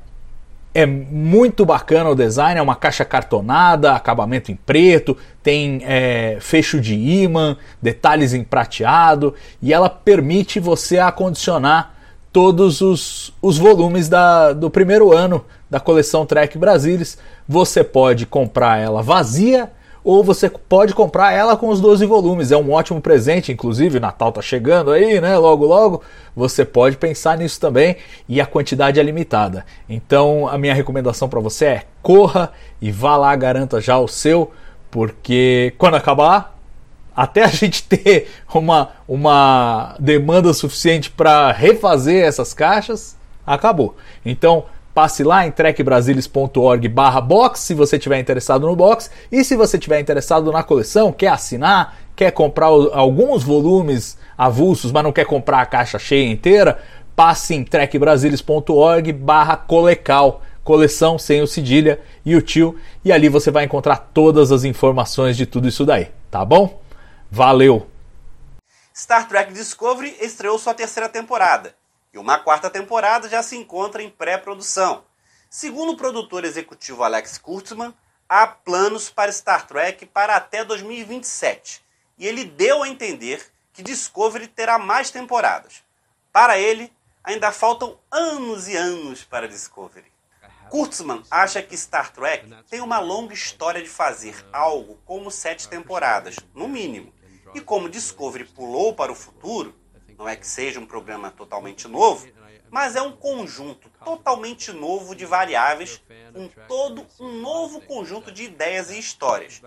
é 0.78 0.86
muito 0.86 1.66
bacana 1.66 2.12
o 2.12 2.14
design, 2.14 2.60
é 2.60 2.62
uma 2.62 2.76
caixa 2.76 3.04
cartonada, 3.04 3.94
acabamento 3.94 4.52
em 4.52 4.56
preto, 4.56 5.18
tem 5.42 5.82
é, 5.84 6.38
fecho 6.40 6.80
de 6.80 6.94
imã, 6.94 7.58
detalhes 7.82 8.32
em 8.32 8.44
prateado 8.44 9.34
e 9.60 9.74
ela 9.74 9.90
permite 9.90 10.60
você 10.60 11.00
acondicionar 11.00 11.96
todos 12.32 12.80
os, 12.80 13.34
os 13.42 13.58
volumes 13.58 14.08
da, 14.08 14.54
do 14.54 14.70
primeiro 14.70 15.12
ano 15.12 15.44
da 15.68 15.80
coleção 15.80 16.28
Trek 16.28 16.60
Brasilis. 16.60 17.18
Você 17.48 17.84
pode 17.84 18.28
comprar 18.28 18.78
ela 18.78 19.02
vazia 19.02 19.72
ou 20.08 20.24
você 20.24 20.50
pode 20.50 20.94
comprar 20.94 21.34
ela 21.34 21.58
com 21.58 21.68
os 21.68 21.82
12 21.82 22.06
volumes. 22.06 22.50
É 22.50 22.56
um 22.56 22.72
ótimo 22.72 23.02
presente, 23.02 23.52
inclusive, 23.52 24.00
Natal 24.00 24.32
tá 24.32 24.42
chegando 24.42 24.92
aí, 24.92 25.20
né? 25.20 25.38
Logo, 25.38 25.66
logo. 25.66 26.02
Você 26.34 26.64
pode 26.64 26.96
pensar 26.96 27.38
nisso 27.38 27.60
também 27.60 27.98
e 28.26 28.40
a 28.40 28.46
quantidade 28.46 29.02
é 29.02 29.04
limitada. 29.04 29.66
Então, 29.90 30.48
a 30.48 30.58
minha 30.58 30.74
recomendação 30.74 31.28
para 31.28 31.42
você 31.42 31.66
é 31.66 31.84
corra 32.02 32.54
e 32.82 32.90
vá 32.90 33.18
lá, 33.18 33.36
garanta 33.36 33.82
já 33.82 34.00
o 34.00 34.08
seu, 34.08 34.50
porque 34.90 35.74
quando 35.78 35.96
acabar, 35.96 36.58
até 37.14 37.44
a 37.44 37.48
gente 37.52 37.84
ter 37.84 38.30
uma, 38.56 38.92
uma 39.06 39.94
demanda 40.00 40.54
suficiente 40.54 41.12
para 41.12 41.52
refazer 41.52 42.24
essas 42.24 42.54
caixas, 42.54 43.18
acabou. 43.46 43.98
Então, 44.26 44.64
passe 44.98 45.24
lá 45.24 45.46
em 45.46 45.52
trekbrasilis.org 45.52 46.88
barra 46.88 47.22
box 47.22 47.60
se 47.60 47.76
você 47.76 47.98
estiver 47.98 48.20
interessado 48.20 48.66
no 48.66 48.76
box 48.76 49.12
e 49.32 49.44
se 49.44 49.56
você 49.56 49.78
estiver 49.78 50.00
interessado 50.00 50.52
na 50.52 50.64
coleção, 50.64 51.12
quer 51.12 51.28
assinar, 51.28 51.96
quer 52.16 52.32
comprar 52.32 52.66
alguns 52.66 53.44
volumes 53.44 54.18
avulsos, 54.36 54.92
mas 54.92 55.04
não 55.04 55.12
quer 55.12 55.26
comprar 55.26 55.62
a 55.62 55.68
caixa 55.68 56.00
cheia 56.00 56.28
inteira, 56.28 56.80
passe 57.16 57.54
em 57.54 57.64
trekbrasilis.org 57.64 59.14
barra 59.14 59.56
colecal, 59.56 60.42
coleção 60.64 61.20
sem 61.20 61.44
o 61.44 61.48
cedilha 61.48 62.02
e 62.26 62.36
o 62.36 62.42
tio, 62.42 62.76
e 63.06 63.12
ali 63.12 63.30
você 63.30 63.52
vai 63.52 63.66
encontrar 63.66 63.98
todas 63.98 64.52
as 64.52 64.64
informações 64.64 65.38
de 65.38 65.46
tudo 65.46 65.68
isso 65.68 65.86
daí, 65.86 66.08
tá 66.32 66.44
bom? 66.44 66.82
Valeu! 67.30 67.86
Star 68.96 69.28
Trek 69.28 69.54
Discovery 69.54 70.16
estreou 70.20 70.58
sua 70.58 70.74
terceira 70.74 71.08
temporada 71.08 71.76
e 72.18 72.20
uma 72.20 72.40
quarta 72.40 72.68
temporada 72.68 73.30
já 73.30 73.44
se 73.44 73.56
encontra 73.56 74.02
em 74.02 74.10
pré-produção. 74.10 75.06
Segundo 75.48 75.92
o 75.92 75.98
produtor 75.98 76.44
executivo 76.44 77.04
Alex 77.04 77.38
Kurtzman, 77.38 77.94
há 78.28 78.48
planos 78.48 79.08
para 79.08 79.32
Star 79.32 79.68
Trek 79.68 80.04
para 80.08 80.36
até 80.36 80.66
2027, 80.66 81.86
e 82.18 82.28
ele 82.28 82.44
deu 82.44 82.82
a 82.82 82.90
entender 82.90 83.46
que 83.72 83.84
Discovery 83.84 84.48
terá 84.48 84.80
mais 84.80 85.12
temporadas. 85.12 85.84
Para 86.34 86.58
ele, 86.58 86.92
ainda 87.24 87.52
faltam 87.52 88.00
anos 88.10 88.68
e 88.68 88.76
anos 88.76 89.24
para 89.24 89.48
Discovery. 89.48 90.12
Kurtzman 90.72 91.22
acha 91.30 91.62
que 91.62 91.78
Star 91.78 92.12
Trek 92.12 92.52
tem 92.68 92.82
uma 92.82 92.98
longa 92.98 93.36
história 93.36 93.82
de 93.82 93.88
fazer 93.88 94.36
algo 94.52 94.98
como 95.06 95.30
sete 95.30 95.68
temporadas, 95.70 96.36
no 96.56 96.68
mínimo. 96.68 97.14
E 97.54 97.62
como 97.62 97.88
Discovery 97.88 98.46
pulou 98.46 98.96
para 98.96 99.12
o 99.12 99.16
futuro, 99.16 99.76
não 100.18 100.28
é 100.28 100.36
que 100.36 100.48
seja 100.48 100.80
um 100.80 100.86
programa 100.86 101.32
totalmente 101.32 101.88
novo, 101.88 102.28
mas 102.70 102.96
é 102.96 103.02
um 103.02 103.12
conjunto 103.12 103.90
totalmente 104.04 104.72
novo 104.72 105.16
de 105.16 105.26
variáveis, 105.26 106.02
com 106.34 106.48
todo 106.68 107.06
um 107.20 107.40
novo 107.40 107.82
conjunto 107.82 108.32
de 108.32 108.44
ideias 108.44 108.90
e 108.90 109.00
histórias. 109.00 109.62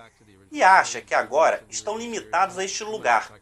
E 0.51 0.63
acha 0.63 1.01
que 1.01 1.15
agora 1.15 1.65
estão 1.69 1.97
limitados 1.97 2.59
a 2.59 2.65
este 2.65 2.85
lugar, 2.85 3.33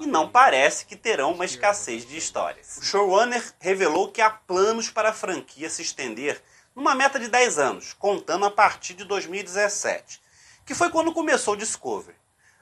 e 0.00 0.06
não 0.06 0.28
parece 0.28 0.84
que 0.84 0.96
terão 0.96 1.32
uma 1.32 1.44
escassez 1.44 2.06
de 2.06 2.16
histórias. 2.16 2.76
O 2.78 2.84
showrunner 2.84 3.42
revelou 3.58 4.10
que 4.10 4.20
há 4.20 4.28
planos 4.28 4.90
para 4.90 5.10
a 5.10 5.14
franquia 5.14 5.70
se 5.70 5.82
estender 5.82 6.42
numa 6.74 6.94
meta 6.94 7.18
de 7.18 7.28
10 7.28 7.58
anos, 7.58 7.94
contando 7.94 8.44
a 8.44 8.50
partir 8.50 8.92
de 8.92 9.04
2017, 9.04 10.20
que 10.66 10.74
foi 10.74 10.90
quando 10.90 11.14
começou 11.14 11.54
o 11.54 11.56
Discovery. 11.56 12.16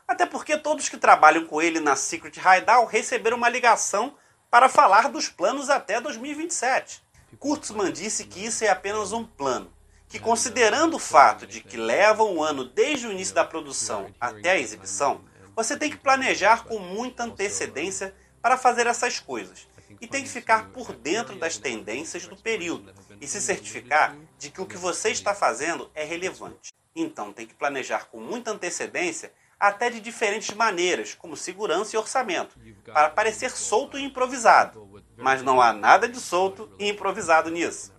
Até 0.06 0.26
porque 0.26 0.56
todos 0.56 0.88
que 0.88 0.96
trabalham 0.96 1.46
com 1.46 1.62
ele 1.62 1.80
na 1.80 1.96
Secret 1.96 2.38
Hideout 2.38 2.92
receberam 2.92 3.36
uma 3.36 3.48
ligação 3.48 4.14
para 4.50 4.68
falar 4.68 5.08
dos 5.08 5.28
planos 5.28 5.70
até 5.70 6.00
2027. 6.00 7.02
Kurtzman 7.38 7.92
disse 7.92 8.24
que 8.24 8.44
isso 8.44 8.64
é 8.64 8.68
apenas 8.68 9.12
um 9.12 9.24
plano, 9.24 9.72
que 10.08 10.18
considerando 10.18 10.94
o 10.94 11.00
fato 11.00 11.46
de 11.46 11.60
que 11.60 11.76
leva 11.76 12.22
um 12.22 12.42
ano 12.42 12.64
desde 12.64 13.06
o 13.06 13.12
início 13.12 13.34
da 13.34 13.44
produção 13.44 14.12
até 14.20 14.52
a 14.52 14.58
exibição, 14.58 15.22
você 15.56 15.76
tem 15.76 15.90
que 15.90 15.96
planejar 15.96 16.64
com 16.64 16.78
muita 16.78 17.24
antecedência 17.24 18.14
para 18.40 18.56
fazer 18.56 18.86
essas 18.86 19.18
coisas. 19.18 19.66
e 20.00 20.06
tem 20.06 20.22
que 20.22 20.28
ficar 20.28 20.68
por 20.70 20.92
dentro 20.92 21.36
das 21.36 21.56
tendências 21.56 22.26
do 22.26 22.36
período 22.36 22.92
e 23.20 23.26
se 23.26 23.40
certificar 23.40 24.16
de 24.38 24.50
que 24.50 24.60
o 24.60 24.66
que 24.66 24.76
você 24.76 25.10
está 25.10 25.34
fazendo 25.34 25.90
é 25.94 26.04
relevante. 26.04 26.74
Então 26.94 27.32
tem 27.32 27.46
que 27.46 27.54
planejar 27.54 28.06
com 28.06 28.20
muita 28.20 28.50
antecedência, 28.50 29.32
até 29.58 29.90
de 29.90 30.00
diferentes 30.00 30.54
maneiras, 30.54 31.14
como 31.14 31.36
segurança 31.36 31.94
e 31.94 31.98
orçamento, 31.98 32.58
para 32.92 33.10
parecer 33.10 33.50
solto 33.50 33.98
e 33.98 34.04
improvisado. 34.04 35.02
Mas 35.16 35.42
não 35.42 35.60
há 35.60 35.72
nada 35.72 36.08
de 36.08 36.18
solto 36.20 36.70
e 36.78 36.88
improvisado 36.88 37.50
nisso. 37.50 37.94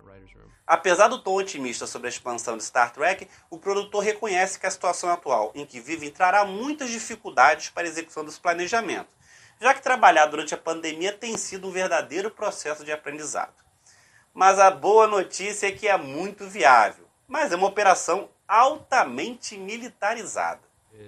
Apesar 0.66 1.06
do 1.06 1.22
tom 1.22 1.34
otimista 1.34 1.86
sobre 1.86 2.08
a 2.08 2.10
expansão 2.10 2.56
de 2.56 2.64
Star 2.64 2.92
Trek, 2.92 3.28
o 3.48 3.56
produtor 3.56 4.02
reconhece 4.02 4.58
que 4.58 4.66
a 4.66 4.70
situação 4.70 5.08
atual 5.08 5.52
em 5.54 5.64
que 5.64 5.78
vive 5.78 6.10
trará 6.10 6.44
muitas 6.44 6.90
dificuldades 6.90 7.70
para 7.70 7.84
a 7.84 7.88
execução 7.88 8.24
desse 8.24 8.40
planejamento, 8.40 9.08
já 9.60 9.72
que 9.72 9.82
trabalhar 9.82 10.26
durante 10.26 10.54
a 10.54 10.58
pandemia 10.58 11.12
tem 11.12 11.36
sido 11.36 11.68
um 11.68 11.70
verdadeiro 11.70 12.32
processo 12.32 12.84
de 12.84 12.90
aprendizado. 12.90 13.54
Mas 14.34 14.58
a 14.58 14.68
boa 14.70 15.06
notícia 15.06 15.68
é 15.68 15.72
que 15.72 15.86
é 15.86 15.96
muito 15.96 16.48
viável, 16.48 17.06
mas 17.28 17.52
é 17.52 17.56
uma 17.56 17.68
operação 17.68 18.28
altamente 18.46 19.56
militarizada. 19.56 20.60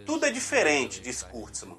Tudo 0.05 0.27
é 0.27 0.31
diferente, 0.31 1.01
diz 1.01 1.23
Kurtzman. 1.23 1.77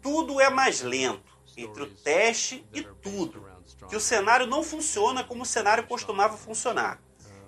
Tudo 0.00 0.40
é 0.40 0.50
mais 0.50 0.80
lento, 0.80 1.38
entre 1.56 1.82
o 1.82 1.86
teste 1.86 2.66
e 2.72 2.82
tudo, 2.82 3.46
que 3.88 3.96
o 3.96 4.00
cenário 4.00 4.46
não 4.46 4.62
funciona 4.62 5.22
como 5.22 5.42
o 5.42 5.46
cenário 5.46 5.86
costumava 5.86 6.36
funcionar. 6.36 7.00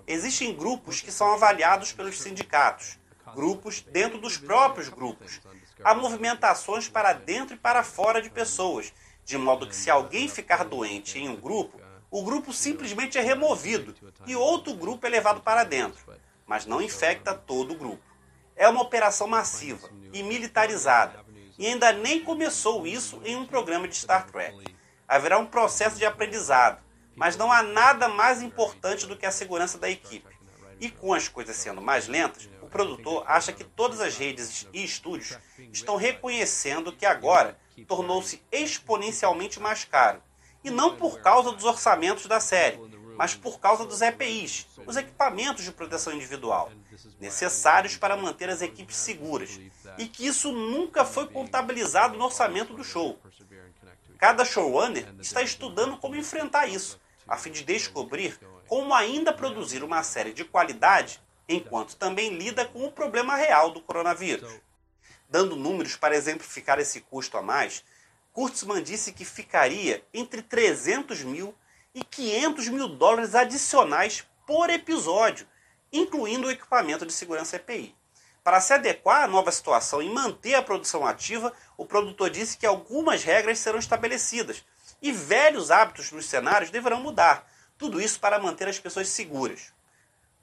Existem 0.07 0.55
grupos 0.55 1.01
que 1.01 1.11
são 1.11 1.33
avaliados 1.33 1.91
pelos 1.91 2.19
sindicatos, 2.19 2.99
grupos 3.33 3.81
dentro 3.81 4.19
dos 4.19 4.37
próprios 4.37 4.87
grupos. 4.87 5.41
Há 5.83 5.93
movimentações 5.93 6.87
para 6.87 7.13
dentro 7.13 7.55
e 7.55 7.59
para 7.59 7.83
fora 7.83 8.21
de 8.21 8.29
pessoas, 8.29 8.93
de 9.23 9.37
modo 9.37 9.67
que 9.67 9.75
se 9.75 9.89
alguém 9.89 10.27
ficar 10.29 10.63
doente 10.63 11.17
em 11.17 11.27
um 11.27 11.35
grupo, 11.35 11.81
o 12.11 12.23
grupo 12.23 12.53
simplesmente 12.53 13.17
é 13.17 13.21
removido 13.21 13.95
e 14.25 14.35
outro 14.35 14.73
grupo 14.75 15.05
é 15.05 15.09
levado 15.09 15.41
para 15.41 15.63
dentro, 15.63 16.01
mas 16.45 16.65
não 16.65 16.81
infecta 16.81 17.33
todo 17.33 17.73
o 17.73 17.77
grupo. 17.77 18.14
É 18.55 18.69
uma 18.69 18.81
operação 18.81 19.27
massiva 19.27 19.89
e 20.13 20.23
militarizada, 20.23 21.25
e 21.57 21.67
ainda 21.67 21.91
nem 21.91 22.23
começou 22.23 22.87
isso 22.87 23.21
em 23.25 23.35
um 23.35 23.45
programa 23.45 23.85
de 23.85 23.95
Star 23.95 24.25
Trek. 24.27 24.73
Haverá 25.05 25.37
um 25.37 25.45
processo 25.45 25.97
de 25.97 26.05
aprendizado, 26.05 26.81
mas 27.15 27.35
não 27.35 27.51
há 27.51 27.61
nada 27.61 28.07
mais 28.07 28.41
importante 28.41 29.05
do 29.05 29.17
que 29.17 29.25
a 29.25 29.31
segurança 29.31 29.77
da 29.77 29.89
equipe. 29.89 30.33
E 30.79 30.89
com 30.89 31.13
as 31.13 31.27
coisas 31.27 31.55
sendo 31.55 31.81
mais 31.81 32.07
lentas, 32.07 32.49
o 32.61 32.67
produtor 32.67 33.23
acha 33.27 33.51
que 33.51 33.63
todas 33.63 33.99
as 33.99 34.17
redes 34.17 34.67
e 34.73 34.83
estúdios 34.83 35.37
estão 35.71 35.97
reconhecendo 35.97 36.93
que 36.93 37.05
agora 37.05 37.57
tornou-se 37.87 38.41
exponencialmente 38.51 39.59
mais 39.59 39.83
caro. 39.83 40.21
E 40.63 40.69
não 40.69 40.95
por 40.95 41.19
causa 41.19 41.51
dos 41.51 41.63
orçamentos 41.63 42.25
da 42.25 42.39
série, 42.39 42.79
mas 43.17 43.35
por 43.35 43.59
causa 43.59 43.85
dos 43.85 44.01
EPIs, 44.01 44.67
os 44.85 44.97
equipamentos 44.97 45.63
de 45.63 45.71
proteção 45.71 46.13
individual, 46.13 46.71
necessários 47.19 47.97
para 47.97 48.17
manter 48.17 48.49
as 48.49 48.61
equipes 48.61 48.95
seguras, 48.95 49.59
e 49.97 50.07
que 50.07 50.25
isso 50.25 50.51
nunca 50.51 51.05
foi 51.05 51.27
contabilizado 51.27 52.17
no 52.17 52.25
orçamento 52.25 52.73
do 52.73 52.83
show. 52.83 53.19
Cada 54.17 54.45
showrunner 54.45 55.13
está 55.19 55.41
estudando 55.41 55.97
como 55.97 56.15
enfrentar 56.15 56.67
isso, 56.67 56.99
a 57.27 57.37
fim 57.37 57.51
de 57.51 57.63
descobrir 57.63 58.39
como 58.67 58.93
ainda 58.93 59.33
produzir 59.33 59.83
uma 59.83 60.01
série 60.03 60.33
de 60.33 60.43
qualidade, 60.43 61.21
enquanto 61.47 61.95
também 61.95 62.35
lida 62.35 62.65
com 62.65 62.85
o 62.85 62.91
problema 62.91 63.35
real 63.35 63.71
do 63.71 63.81
coronavírus. 63.81 64.51
Dando 65.29 65.55
números 65.55 65.95
para 65.95 66.15
exemplificar 66.15 66.79
esse 66.79 67.01
custo 67.01 67.37
a 67.37 67.41
mais, 67.41 67.83
Kurtzman 68.33 68.83
disse 68.83 69.13
que 69.13 69.23
ficaria 69.23 70.03
entre 70.13 70.41
300 70.41 71.23
mil 71.23 71.55
e 71.95 72.03
500 72.03 72.67
mil 72.67 72.89
dólares 72.89 73.33
adicionais 73.33 74.27
por 74.45 74.69
episódio, 74.69 75.47
incluindo 75.93 76.47
o 76.47 76.51
equipamento 76.51 77.05
de 77.05 77.13
segurança 77.13 77.55
EPI. 77.55 77.95
Para 78.43 78.59
se 78.59 78.73
adequar 78.73 79.23
à 79.23 79.27
nova 79.27 79.49
situação 79.49 80.01
e 80.01 80.09
manter 80.09 80.55
a 80.55 80.61
produção 80.61 81.07
ativa, 81.07 81.53
o 81.77 81.85
produtor 81.85 82.29
disse 82.29 82.57
que 82.57 82.65
algumas 82.65 83.23
regras 83.23 83.59
serão 83.59 83.79
estabelecidas 83.79 84.61
e 85.01 85.09
velhos 85.13 85.71
hábitos 85.71 86.11
nos 86.11 86.25
cenários 86.25 86.69
deverão 86.69 86.99
mudar. 86.99 87.49
Tudo 87.77 88.01
isso 88.01 88.19
para 88.19 88.39
manter 88.39 88.67
as 88.67 88.77
pessoas 88.77 89.07
seguras. 89.07 89.73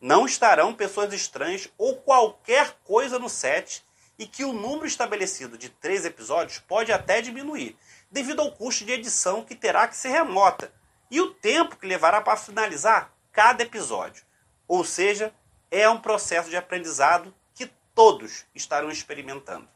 Não 0.01 0.25
estarão 0.25 0.75
pessoas 0.75 1.13
estranhas 1.13 1.69
ou 1.77 1.97
qualquer 1.97 2.79
coisa 2.83 3.19
no 3.19 3.29
set 3.29 3.85
e 4.19 4.27
que 4.27 4.45
o 4.45 4.55
número 4.55 4.87
estabelecido 4.87 5.59
de 5.59 5.69
três 5.69 6.07
episódios 6.07 6.59
pode 6.61 6.91
até 6.91 7.21
diminuir, 7.21 7.77
devido 8.11 8.41
ao 8.41 8.53
custo 8.53 8.87
de 8.87 8.93
edição 8.93 9.45
que 9.45 9.55
terá 9.55 9.87
que 9.87 9.97
ser 9.97 10.09
remota 10.09 10.73
e 11.13 11.21
o 11.21 11.29
tempo 11.35 11.77
que 11.77 11.87
levará 11.87 12.23
para 12.23 12.39
finalizar 12.39 13.13
cada 13.31 13.63
episódio. 13.63 14.25
Ou 14.67 14.83
seja, 14.83 15.31
é 15.71 15.87
um 15.87 16.01
processo 16.01 16.49
de 16.49 16.57
aprendizado 16.57 17.35
que 17.55 17.71
todos 17.95 18.47
estarão 18.55 18.91
experimentando. 18.91 19.69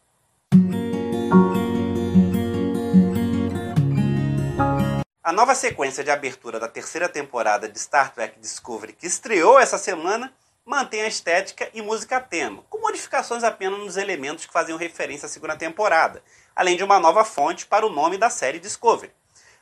A 5.22 5.30
nova 5.30 5.54
sequência 5.54 6.02
de 6.02 6.10
abertura 6.10 6.58
da 6.58 6.68
terceira 6.68 7.08
temporada 7.08 7.68
de 7.68 7.78
Star 7.78 8.14
Trek 8.14 8.40
Discovery, 8.40 8.94
que 8.94 9.06
estreou 9.06 9.60
essa 9.60 9.76
semana, 9.76 10.32
mantém 10.64 11.02
a 11.02 11.08
estética 11.08 11.68
e 11.74 11.82
música 11.82 12.18
tema, 12.18 12.62
com 12.70 12.78
modificações 12.78 13.44
apenas 13.44 13.78
nos 13.78 13.98
elementos 13.98 14.46
que 14.46 14.52
faziam 14.52 14.78
referência 14.78 15.26
à 15.26 15.28
segunda 15.28 15.54
temporada, 15.54 16.22
além 16.54 16.78
de 16.78 16.84
uma 16.84 16.98
nova 16.98 17.26
fonte 17.26 17.66
para 17.66 17.84
o 17.84 17.90
nome 17.90 18.16
da 18.16 18.30
série 18.30 18.58
Discovery. 18.58 19.12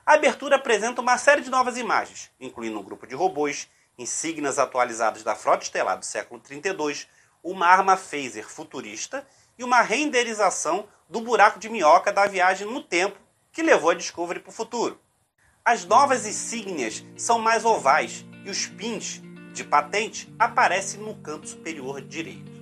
A 0.06 0.14
abertura 0.14 0.56
apresenta 0.56 1.00
uma 1.00 1.16
série 1.16 1.40
de 1.40 1.48
novas 1.48 1.78
imagens, 1.78 2.30
incluindo 2.38 2.78
um 2.78 2.82
grupo 2.82 3.06
de 3.06 3.14
robôs, 3.14 3.68
insígnias 3.96 4.58
atualizadas 4.58 5.22
da 5.22 5.34
frota 5.34 5.64
estelar 5.64 5.98
do 5.98 6.04
século 6.04 6.38
32, 6.40 7.08
uma 7.42 7.66
arma 7.66 7.96
phaser 7.96 8.46
futurista 8.46 9.26
e 9.58 9.64
uma 9.64 9.80
renderização 9.80 10.86
do 11.08 11.22
buraco 11.22 11.58
de 11.58 11.70
minhoca 11.70 12.12
da 12.12 12.26
viagem 12.26 12.66
no 12.66 12.82
tempo 12.82 13.18
que 13.50 13.62
levou 13.62 13.90
a 13.90 13.94
Discovery 13.94 14.40
para 14.40 14.50
o 14.50 14.54
futuro. 14.54 15.00
As 15.64 15.86
novas 15.86 16.26
insígnias 16.26 17.02
são 17.16 17.38
mais 17.38 17.64
ovais 17.64 18.26
e 18.44 18.50
os 18.50 18.66
pins 18.66 19.22
de 19.54 19.64
patente 19.64 20.30
aparecem 20.38 21.00
no 21.00 21.14
canto 21.14 21.48
superior 21.48 22.02
direito. 22.02 22.52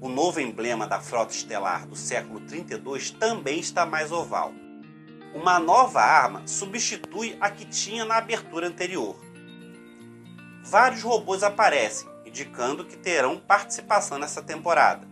O 0.00 0.08
novo 0.08 0.40
emblema 0.40 0.88
da 0.88 1.00
frota 1.00 1.32
estelar 1.32 1.86
do 1.86 1.94
século 1.94 2.40
32 2.40 3.12
também 3.12 3.60
está 3.60 3.86
mais 3.86 4.10
oval. 4.10 4.52
Uma 5.34 5.58
nova 5.58 6.00
arma 6.00 6.42
substitui 6.46 7.36
a 7.40 7.50
que 7.50 7.64
tinha 7.64 8.04
na 8.04 8.16
abertura 8.16 8.66
anterior. 8.66 9.16
Vários 10.64 11.02
robôs 11.02 11.42
aparecem, 11.42 12.08
indicando 12.24 12.84
que 12.84 12.96
terão 12.96 13.38
participação 13.38 14.18
nessa 14.18 14.42
temporada. 14.42 15.06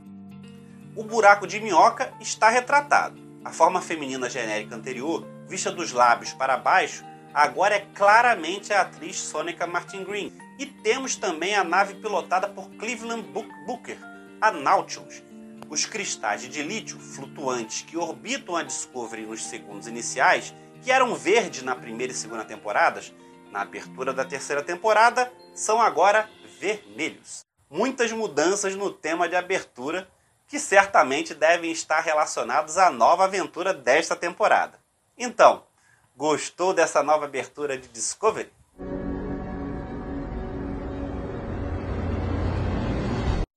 O 0.95 1.05
buraco 1.05 1.47
de 1.47 1.61
minhoca 1.61 2.13
está 2.21 2.49
retratado. 2.49 3.21
A 3.45 3.53
forma 3.53 3.81
feminina 3.81 4.29
genérica 4.29 4.75
anterior 4.75 5.27
vista 5.47 5.71
dos 5.71 5.93
lábios 5.93 6.33
para 6.33 6.57
baixo, 6.57 7.05
agora 7.33 7.77
é 7.77 7.87
claramente 7.95 8.73
a 8.73 8.83
atriz 8.83 9.17
Sonica 9.17 9.67
Martin 9.67 10.05
Green. 10.05 10.33
E 10.59 10.67
temos 10.67 11.17
também 11.17 11.55
a 11.55 11.63
nave 11.63 11.95
pilotada 11.95 12.49
por 12.49 12.69
Cleveland 12.71 13.23
Booker, 13.67 13.99
a 14.41 14.51
Nautilus. 14.51 15.23
Os 15.69 15.85
cristais 15.85 16.43
de 16.43 16.63
lítio 16.63 16.99
flutuantes 16.99 17.83
que 17.83 17.97
orbitam 17.97 18.55
a 18.55 18.63
Discovery 18.63 19.27
nos 19.27 19.45
segundos 19.45 19.89
iniciais, 19.89 20.55
que 20.81 20.93
eram 20.93 21.15
verdes 21.15 21.63
na 21.63 21.75
primeira 21.75 22.13
e 22.13 22.17
segunda 22.17 22.45
temporadas, 22.45 23.13
na 23.51 23.63
abertura 23.63 24.13
da 24.13 24.25
terceira 24.25 24.63
temporada, 24.63 25.33
são 25.55 25.81
agora 25.81 26.31
vermelhos. 26.61 27.45
Muitas 27.69 28.13
mudanças 28.13 28.77
no 28.77 28.93
tema 28.93 29.29
de 29.29 29.35
abertura 29.35 30.09
que 30.47 30.61
certamente 30.61 31.35
devem 31.35 31.73
estar 31.73 32.01
relacionados 32.01 32.79
à 32.79 32.89
nova 32.89 33.25
aventura 33.25 33.75
desta 33.75 34.15
temporada. 34.15 34.79
Então, 35.19 35.65
gostou 36.17 36.73
dessa 36.73 37.03
nova 37.03 37.25
abertura 37.25 37.77
de 37.77 37.89
Discovery? 37.89 38.53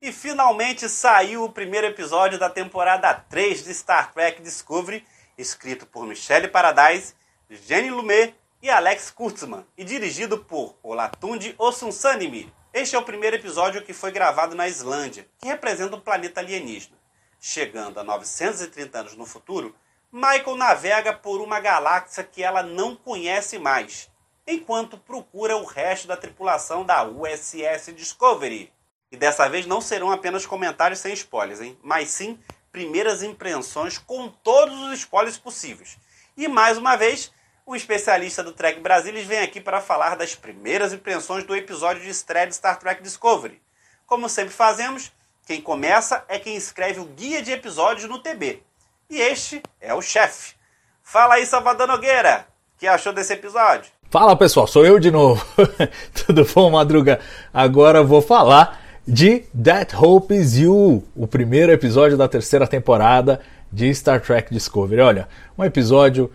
E 0.10 0.12
finalmente 0.12 0.90
saiu 0.90 1.44
o 1.44 1.52
primeiro 1.52 1.86
episódio 1.86 2.40
da 2.40 2.50
temporada 2.50 3.14
3 3.14 3.64
de 3.64 3.72
Star 3.76 4.12
Trek 4.12 4.42
Discovery, 4.42 5.06
escrito 5.38 5.86
por 5.86 6.04
Michelle 6.08 6.48
Paradise, 6.48 7.14
Jenny 7.48 7.92
Lumet 7.92 8.34
e 8.60 8.72
Alex 8.72 9.12
Kurtzman, 9.12 9.64
e 9.78 9.84
dirigido 9.84 10.40
por 10.40 10.76
Olatunde 10.82 11.54
Osunsanimi. 11.60 12.52
Este 12.74 12.96
é 12.96 12.98
o 12.98 13.04
primeiro 13.04 13.36
episódio 13.36 13.84
que 13.84 13.94
foi 13.94 14.12
gravado 14.12 14.56
na 14.56 14.68
Islândia, 14.68 15.28
que 15.38 15.48
representa 15.48 15.96
um 15.96 16.02
planeta 16.02 16.40
alienígena. 16.40 16.98
Chegando 17.40 18.00
a 18.00 18.04
930 18.04 19.00
anos 19.00 19.16
no 19.16 19.28
futuro, 19.28 19.76
Michael 20.12 20.56
navega 20.56 21.14
por 21.14 21.40
uma 21.40 21.60
galáxia 21.60 22.24
que 22.24 22.42
ela 22.42 22.64
não 22.64 22.96
conhece 22.96 23.60
mais, 23.60 24.10
enquanto 24.48 24.98
procura 24.98 25.56
o 25.56 25.66
resto 25.66 26.08
da 26.08 26.18
tripulação 26.18 26.84
da 26.84 27.04
USS 27.04 27.94
Discovery. 27.94 28.74
E 29.12 29.18
dessa 29.18 29.50
vez 29.50 29.66
não 29.66 29.82
serão 29.82 30.12
apenas 30.12 30.46
comentários 30.46 31.00
sem 31.00 31.14
spoilers, 31.14 31.62
hein? 31.62 31.78
mas 31.82 32.10
sim 32.10 32.38
primeiras 32.72 33.24
impressões 33.24 33.98
com 33.98 34.30
todos 34.30 34.80
os 34.82 35.00
spoilers 35.00 35.38
possíveis. 35.38 35.98
E 36.38 36.48
mais 36.48 36.78
uma 36.78 36.96
vez, 36.96 37.32
um 37.66 37.76
especialista 37.76 38.44
do 38.44 38.52
Trek 38.52 38.80
Brasilis 38.80 39.26
vem 39.26 39.40
aqui 39.40 39.60
para 39.60 39.82
falar 39.82 40.16
das 40.16 40.36
primeiras 40.36 40.94
impressões 40.94 41.44
do 41.44 41.56
episódio 41.56 42.04
de 42.04 42.10
estreia 42.10 42.48
de 42.48 42.56
Star 42.56 42.78
Trek 42.78 43.02
Discovery. 43.02 43.62
Como 44.06 44.30
sempre 44.30 44.54
fazemos, 44.54 45.12
quem 45.46 45.62
começa 45.62 46.24
é 46.28 46.38
quem 46.38 46.56
escreve 46.56 47.00
o 47.00 47.06
guia 47.06 47.42
de 47.42 47.52
episódios 47.52 48.08
no 48.08 48.20
TB. 48.20 48.62
E 49.10 49.20
este 49.20 49.62
é 49.82 49.94
o 49.94 50.02
chefe. 50.02 50.54
Fala 51.02 51.36
aí, 51.36 51.46
Salvador 51.46 51.88
Nogueira, 51.88 52.48
o 52.76 52.80
que 52.80 52.86
achou 52.88 53.12
desse 53.12 53.34
episódio? 53.34 53.92
Fala 54.12 54.36
pessoal, 54.36 54.68
sou 54.68 54.86
eu 54.86 55.00
de 55.00 55.10
novo. 55.10 55.44
Tudo 56.26 56.46
bom, 56.46 56.72
Madruga? 56.72 57.20
Agora 57.54 58.04
vou 58.04 58.22
falar 58.22 58.80
de 59.10 59.44
That 59.64 59.96
Hope 59.96 60.36
Is 60.36 60.56
You, 60.56 61.04
o 61.16 61.26
primeiro 61.26 61.72
episódio 61.72 62.16
da 62.16 62.28
terceira 62.28 62.68
temporada 62.68 63.42
de 63.72 63.92
Star 63.96 64.22
Trek 64.22 64.54
Discovery. 64.54 65.02
Olha, 65.02 65.28
um 65.58 65.64
episódio 65.64 66.30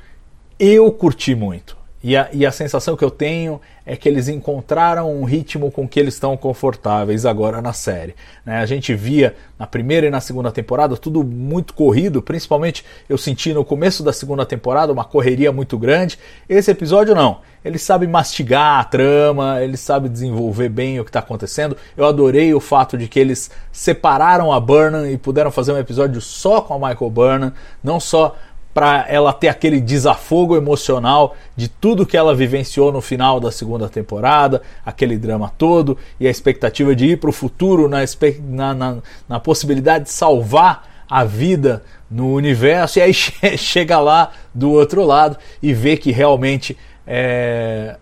eu 0.58 0.90
curti 0.90 1.36
muito. 1.36 1.76
E 2.04 2.18
a, 2.18 2.28
e 2.34 2.44
a 2.44 2.52
sensação 2.52 2.98
que 2.98 3.02
eu 3.02 3.10
tenho 3.10 3.58
é 3.86 3.96
que 3.96 4.06
eles 4.06 4.28
encontraram 4.28 5.10
um 5.10 5.24
ritmo 5.24 5.70
com 5.70 5.88
que 5.88 5.98
eles 5.98 6.12
estão 6.12 6.36
confortáveis 6.36 7.24
agora 7.24 7.62
na 7.62 7.72
série. 7.72 8.14
Né? 8.44 8.58
A 8.58 8.66
gente 8.66 8.94
via 8.94 9.34
na 9.58 9.66
primeira 9.66 10.06
e 10.06 10.10
na 10.10 10.20
segunda 10.20 10.52
temporada 10.52 10.98
tudo 10.98 11.24
muito 11.24 11.72
corrido, 11.72 12.20
principalmente 12.20 12.84
eu 13.08 13.16
senti 13.16 13.54
no 13.54 13.64
começo 13.64 14.02
da 14.02 14.12
segunda 14.12 14.44
temporada 14.44 14.92
uma 14.92 15.04
correria 15.04 15.50
muito 15.50 15.78
grande. 15.78 16.18
Esse 16.46 16.70
episódio 16.70 17.14
não. 17.14 17.40
Ele 17.64 17.78
sabe 17.78 18.06
mastigar 18.06 18.80
a 18.80 18.84
trama, 18.84 19.62
ele 19.62 19.78
sabe 19.78 20.06
desenvolver 20.10 20.68
bem 20.68 21.00
o 21.00 21.04
que 21.04 21.08
está 21.08 21.20
acontecendo. 21.20 21.74
Eu 21.96 22.04
adorei 22.04 22.52
o 22.52 22.60
fato 22.60 22.98
de 22.98 23.08
que 23.08 23.18
eles 23.18 23.50
separaram 23.72 24.52
a 24.52 24.60
Burnham 24.60 25.08
e 25.08 25.16
puderam 25.16 25.50
fazer 25.50 25.72
um 25.72 25.78
episódio 25.78 26.20
só 26.20 26.60
com 26.60 26.74
a 26.74 26.78
Michael 26.78 27.10
Burnham, 27.10 27.52
não 27.82 27.98
só 27.98 28.36
para 28.74 29.06
ela 29.08 29.32
ter 29.32 29.48
aquele 29.48 29.80
desafogo 29.80 30.56
emocional 30.56 31.36
de 31.56 31.68
tudo 31.68 32.04
que 32.04 32.16
ela 32.16 32.34
vivenciou 32.34 32.90
no 32.90 33.00
final 33.00 33.38
da 33.38 33.52
segunda 33.52 33.88
temporada, 33.88 34.60
aquele 34.84 35.16
drama 35.16 35.52
todo 35.56 35.96
e 36.18 36.26
a 36.26 36.30
expectativa 36.30 36.94
de 36.94 37.06
ir 37.06 37.20
para 37.20 37.30
o 37.30 37.32
futuro 37.32 37.88
na, 37.88 37.98
na, 38.42 38.74
na, 38.74 38.96
na, 39.28 39.40
possibilidade 39.40 40.04
de 40.04 40.10
salvar 40.10 41.04
a 41.08 41.22
vida 41.22 41.84
no 42.10 42.34
universo, 42.34 42.98
e 42.98 43.02
aí 43.02 43.14
chega 43.56 44.00
lá 44.00 44.32
do 44.52 44.72
outro 44.72 45.04
lado 45.04 45.36
e 45.62 45.72
vê 45.72 45.96
que 45.96 46.10
realmente 46.10 46.76
é, 47.06 47.96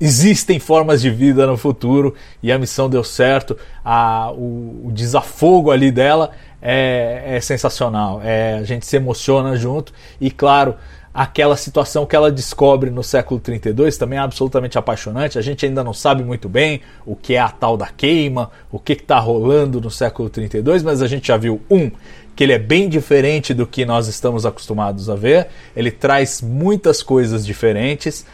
existem 0.00 0.58
formas 0.58 1.00
de 1.00 1.10
vida 1.10 1.46
no 1.46 1.56
futuro 1.56 2.14
e 2.42 2.50
a 2.50 2.58
missão 2.58 2.88
deu 2.88 3.04
certo, 3.04 3.56
a, 3.84 4.32
o, 4.32 4.86
o 4.86 4.92
desafogo 4.92 5.70
ali 5.70 5.92
dela 5.92 6.32
é, 6.60 7.36
é 7.36 7.40
sensacional. 7.40 8.20
É, 8.22 8.54
a 8.54 8.64
gente 8.64 8.86
se 8.86 8.96
emociona 8.96 9.56
junto 9.56 9.92
e, 10.20 10.30
claro, 10.30 10.74
aquela 11.16 11.56
situação 11.56 12.04
que 12.04 12.14
ela 12.14 12.30
descobre 12.30 12.90
no 12.90 13.02
século 13.02 13.40
32 13.40 13.96
também 13.96 14.18
é 14.18 14.22
absolutamente 14.22 14.76
apaixonante. 14.76 15.38
A 15.38 15.42
gente 15.42 15.64
ainda 15.64 15.82
não 15.82 15.94
sabe 15.94 16.22
muito 16.22 16.48
bem 16.48 16.82
o 17.06 17.16
que 17.16 17.34
é 17.34 17.38
a 17.38 17.48
tal 17.48 17.76
da 17.76 17.86
queima, 17.86 18.50
o 18.70 18.78
que 18.78 18.92
está 18.92 19.18
rolando 19.18 19.80
no 19.80 19.90
século 19.90 20.28
32, 20.28 20.82
mas 20.82 21.00
a 21.00 21.06
gente 21.06 21.28
já 21.28 21.38
viu 21.38 21.60
um 21.70 21.90
que 22.36 22.44
ele 22.44 22.52
é 22.52 22.58
bem 22.58 22.86
diferente 22.86 23.54
do 23.54 23.66
que 23.66 23.86
nós 23.86 24.08
estamos 24.08 24.44
acostumados 24.44 25.08
a 25.08 25.14
ver. 25.14 25.48
Ele 25.74 25.90
traz 25.90 26.42
muitas 26.42 27.02
coisas 27.02 27.46
diferentes 27.46 28.26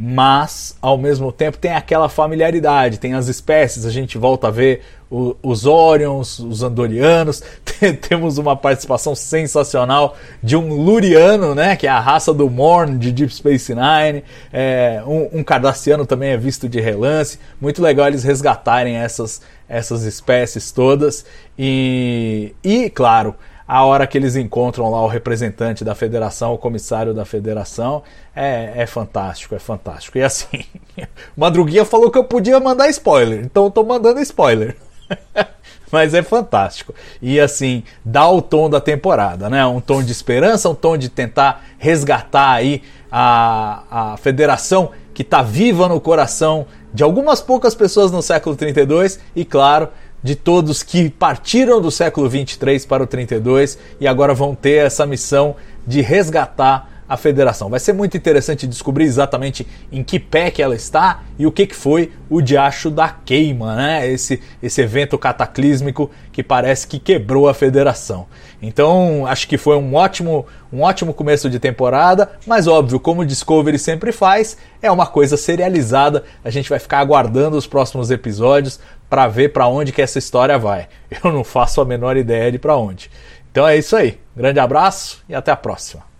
mas 0.00 0.76
ao 0.80 0.96
mesmo 0.96 1.32
tempo 1.32 1.58
tem 1.58 1.72
aquela 1.72 2.08
familiaridade, 2.08 3.00
tem 3.00 3.14
as 3.14 3.26
espécies, 3.26 3.84
a 3.84 3.90
gente 3.90 4.16
volta 4.16 4.46
a 4.46 4.50
ver 4.50 4.82
o, 5.10 5.34
os 5.42 5.66
Orions, 5.66 6.38
os 6.38 6.62
Andorianos, 6.62 7.42
temos 8.08 8.38
uma 8.38 8.54
participação 8.54 9.16
sensacional 9.16 10.16
de 10.40 10.56
um 10.56 10.72
Luriano, 10.72 11.52
né, 11.52 11.74
que 11.74 11.84
é 11.84 11.90
a 11.90 11.98
raça 11.98 12.32
do 12.32 12.48
Morn 12.48 12.96
de 12.96 13.10
Deep 13.10 13.34
Space 13.34 13.74
Nine, 13.74 14.22
é, 14.52 15.02
um, 15.04 15.40
um 15.40 15.42
Cardassiano 15.42 16.06
também 16.06 16.30
é 16.30 16.36
visto 16.36 16.68
de 16.68 16.80
relance, 16.80 17.40
muito 17.60 17.82
legal 17.82 18.06
eles 18.06 18.22
resgatarem 18.22 18.94
essas, 18.94 19.42
essas 19.68 20.04
espécies 20.04 20.70
todas 20.70 21.24
e, 21.58 22.54
e 22.62 22.88
claro, 22.88 23.34
a 23.68 23.84
hora 23.84 24.06
que 24.06 24.16
eles 24.16 24.34
encontram 24.34 24.90
lá 24.90 25.02
o 25.02 25.06
representante 25.06 25.84
da 25.84 25.94
federação, 25.94 26.54
o 26.54 26.58
comissário 26.58 27.12
da 27.12 27.26
federação, 27.26 28.02
é, 28.34 28.72
é 28.74 28.86
fantástico, 28.86 29.54
é 29.54 29.58
fantástico. 29.58 30.16
E 30.16 30.22
assim, 30.22 30.64
Madruguinha 31.36 31.84
falou 31.84 32.10
que 32.10 32.16
eu 32.16 32.24
podia 32.24 32.58
mandar 32.58 32.88
spoiler, 32.88 33.44
então 33.44 33.64
eu 33.64 33.70
tô 33.70 33.84
mandando 33.84 34.20
spoiler. 34.20 34.74
Mas 35.92 36.14
é 36.14 36.22
fantástico. 36.22 36.94
E 37.20 37.38
assim, 37.38 37.82
dá 38.04 38.28
o 38.28 38.40
tom 38.40 38.68
da 38.70 38.80
temporada, 38.80 39.48
né? 39.48 39.64
Um 39.66 39.80
tom 39.80 40.02
de 40.02 40.12
esperança, 40.12 40.68
um 40.68 40.74
tom 40.74 40.96
de 40.96 41.08
tentar 41.08 41.64
resgatar 41.78 42.52
aí 42.52 42.82
a, 43.10 44.12
a 44.12 44.16
federação 44.16 44.90
que 45.14 45.22
está 45.22 45.42
viva 45.42 45.88
no 45.88 46.00
coração 46.00 46.66
de 46.92 47.02
algumas 47.02 47.40
poucas 47.40 47.74
pessoas 47.74 48.10
no 48.10 48.22
século 48.22 48.54
32 48.56 49.18
e, 49.34 49.44
claro, 49.44 49.88
de 50.22 50.34
todos 50.34 50.82
que 50.82 51.08
partiram 51.08 51.80
do 51.80 51.90
século 51.90 52.28
23 52.28 52.84
para 52.86 53.02
o 53.02 53.06
32 53.06 53.78
e 54.00 54.06
agora 54.06 54.34
vão 54.34 54.54
ter 54.54 54.86
essa 54.86 55.06
missão 55.06 55.56
de 55.86 56.00
resgatar 56.00 56.97
a 57.08 57.16
federação. 57.16 57.70
Vai 57.70 57.80
ser 57.80 57.92
muito 57.92 58.16
interessante 58.16 58.66
descobrir 58.66 59.04
exatamente 59.04 59.66
em 59.90 60.04
que 60.04 60.18
pé 60.18 60.50
que 60.50 60.62
ela 60.62 60.74
está 60.74 61.22
e 61.38 61.46
o 61.46 61.52
que, 61.52 61.66
que 61.66 61.74
foi 61.74 62.12
o 62.28 62.42
diacho 62.42 62.90
da 62.90 63.08
queima, 63.08 63.74
né? 63.74 64.10
Esse, 64.10 64.40
esse 64.62 64.80
evento 64.82 65.16
cataclísmico 65.16 66.10
que 66.32 66.42
parece 66.42 66.86
que 66.86 66.98
quebrou 66.98 67.48
a 67.48 67.54
federação. 67.54 68.26
Então, 68.60 69.24
acho 69.26 69.48
que 69.48 69.56
foi 69.56 69.76
um 69.76 69.94
ótimo, 69.94 70.46
um 70.72 70.82
ótimo 70.82 71.14
começo 71.14 71.48
de 71.48 71.58
temporada, 71.58 72.32
mas 72.46 72.66
óbvio, 72.66 73.00
como 73.00 73.22
o 73.22 73.26
Discovery 73.26 73.78
sempre 73.78 74.12
faz, 74.12 74.58
é 74.82 74.90
uma 74.90 75.06
coisa 75.06 75.36
serializada. 75.36 76.24
A 76.44 76.50
gente 76.50 76.68
vai 76.68 76.78
ficar 76.78 76.98
aguardando 76.98 77.56
os 77.56 77.66
próximos 77.66 78.10
episódios 78.10 78.78
para 79.08 79.26
ver 79.26 79.52
para 79.52 79.66
onde 79.68 79.92
que 79.92 80.02
essa 80.02 80.18
história 80.18 80.58
vai. 80.58 80.88
Eu 81.24 81.32
não 81.32 81.44
faço 81.44 81.80
a 81.80 81.84
menor 81.84 82.16
ideia 82.16 82.52
de 82.52 82.58
para 82.58 82.76
onde. 82.76 83.10
Então 83.50 83.66
é 83.66 83.76
isso 83.76 83.96
aí. 83.96 84.20
Grande 84.36 84.60
abraço 84.60 85.24
e 85.28 85.34
até 85.34 85.50
a 85.50 85.56
próxima. 85.56 86.17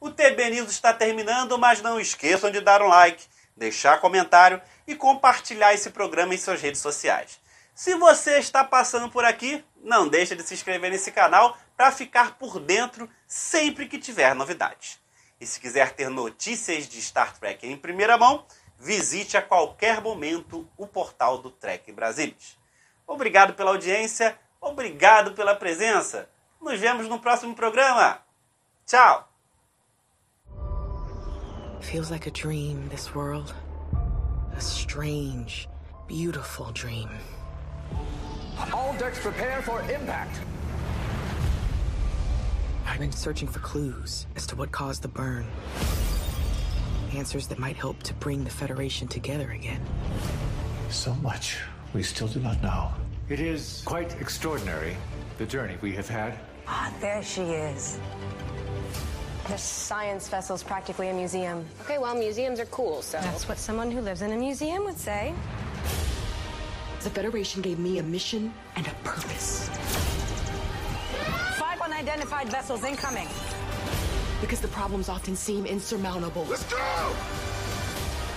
O 0.00 0.10
TB 0.10 0.50
News 0.50 0.70
está 0.70 0.92
terminando, 0.92 1.58
mas 1.58 1.82
não 1.82 1.98
esqueçam 1.98 2.50
de 2.50 2.60
dar 2.60 2.80
um 2.82 2.88
like, 2.88 3.24
deixar 3.56 4.00
comentário 4.00 4.62
e 4.86 4.94
compartilhar 4.94 5.74
esse 5.74 5.90
programa 5.90 6.34
em 6.34 6.38
suas 6.38 6.60
redes 6.60 6.80
sociais. 6.80 7.40
Se 7.74 7.94
você 7.94 8.38
está 8.38 8.64
passando 8.64 9.10
por 9.10 9.24
aqui, 9.24 9.64
não 9.82 10.08
deixe 10.08 10.34
de 10.34 10.42
se 10.42 10.54
inscrever 10.54 10.90
nesse 10.90 11.12
canal 11.12 11.56
para 11.76 11.92
ficar 11.92 12.36
por 12.36 12.58
dentro 12.58 13.08
sempre 13.26 13.86
que 13.86 13.98
tiver 13.98 14.34
novidades. 14.34 15.00
E 15.40 15.46
se 15.46 15.60
quiser 15.60 15.92
ter 15.92 16.08
notícias 16.08 16.88
de 16.88 17.00
Star 17.00 17.38
Trek 17.38 17.66
em 17.66 17.76
primeira 17.76 18.18
mão, 18.18 18.44
visite 18.78 19.36
a 19.36 19.42
qualquer 19.42 20.00
momento 20.00 20.68
o 20.76 20.86
portal 20.86 21.38
do 21.38 21.50
Trek 21.50 21.92
Brasilis. 21.92 22.58
Obrigado 23.06 23.54
pela 23.54 23.70
audiência, 23.70 24.38
obrigado 24.60 25.32
pela 25.32 25.54
presença. 25.54 26.28
Nos 26.60 26.78
vemos 26.78 27.08
no 27.08 27.20
próximo 27.20 27.54
programa. 27.54 28.20
Tchau! 28.86 29.27
Feels 31.80 32.10
like 32.10 32.26
a 32.26 32.30
dream, 32.30 32.88
this 32.90 33.14
world. 33.14 33.54
A 34.54 34.60
strange, 34.60 35.68
beautiful 36.06 36.70
dream. 36.72 37.08
All 38.72 38.94
decks 38.98 39.20
prepare 39.20 39.62
for 39.62 39.80
impact. 39.90 40.40
I've 42.84 42.98
been 42.98 43.12
searching 43.12 43.48
for 43.48 43.60
clues 43.60 44.26
as 44.36 44.46
to 44.48 44.56
what 44.56 44.72
caused 44.72 45.02
the 45.02 45.08
burn. 45.08 45.46
Answers 47.14 47.46
that 47.46 47.58
might 47.58 47.76
help 47.76 48.02
to 48.02 48.14
bring 48.14 48.44
the 48.44 48.50
Federation 48.50 49.08
together 49.08 49.52
again. 49.52 49.80
So 50.90 51.14
much 51.14 51.58
we 51.94 52.02
still 52.02 52.28
do 52.28 52.40
not 52.40 52.62
know. 52.62 52.90
It 53.28 53.40
is 53.40 53.82
quite 53.84 54.20
extraordinary, 54.20 54.96
the 55.38 55.46
journey 55.46 55.76
we 55.80 55.92
have 55.92 56.08
had. 56.08 56.38
Ah, 56.66 56.92
there 57.00 57.22
she 57.22 57.42
is. 57.42 57.98
The 59.48 59.56
science 59.56 60.28
vessel's 60.28 60.62
practically 60.62 61.08
a 61.08 61.14
museum. 61.14 61.64
Okay, 61.80 61.96
well, 61.96 62.14
museums 62.14 62.60
are 62.60 62.66
cool, 62.66 63.00
so. 63.00 63.18
That's 63.18 63.48
what 63.48 63.56
someone 63.56 63.90
who 63.90 64.02
lives 64.02 64.20
in 64.20 64.32
a 64.32 64.36
museum 64.36 64.84
would 64.84 64.98
say. 64.98 65.32
The 67.00 67.08
Federation 67.08 67.62
gave 67.62 67.78
me 67.78 67.98
a 67.98 68.02
mission 68.02 68.52
and 68.76 68.86
a 68.86 68.90
purpose. 69.04 69.70
Five 71.56 71.80
unidentified 71.80 72.50
vessels 72.50 72.84
incoming. 72.84 73.28
Because 74.42 74.60
the 74.60 74.68
problems 74.68 75.08
often 75.08 75.34
seem 75.34 75.64
insurmountable. 75.64 76.44
Let's 76.44 76.64
go! 76.70 77.16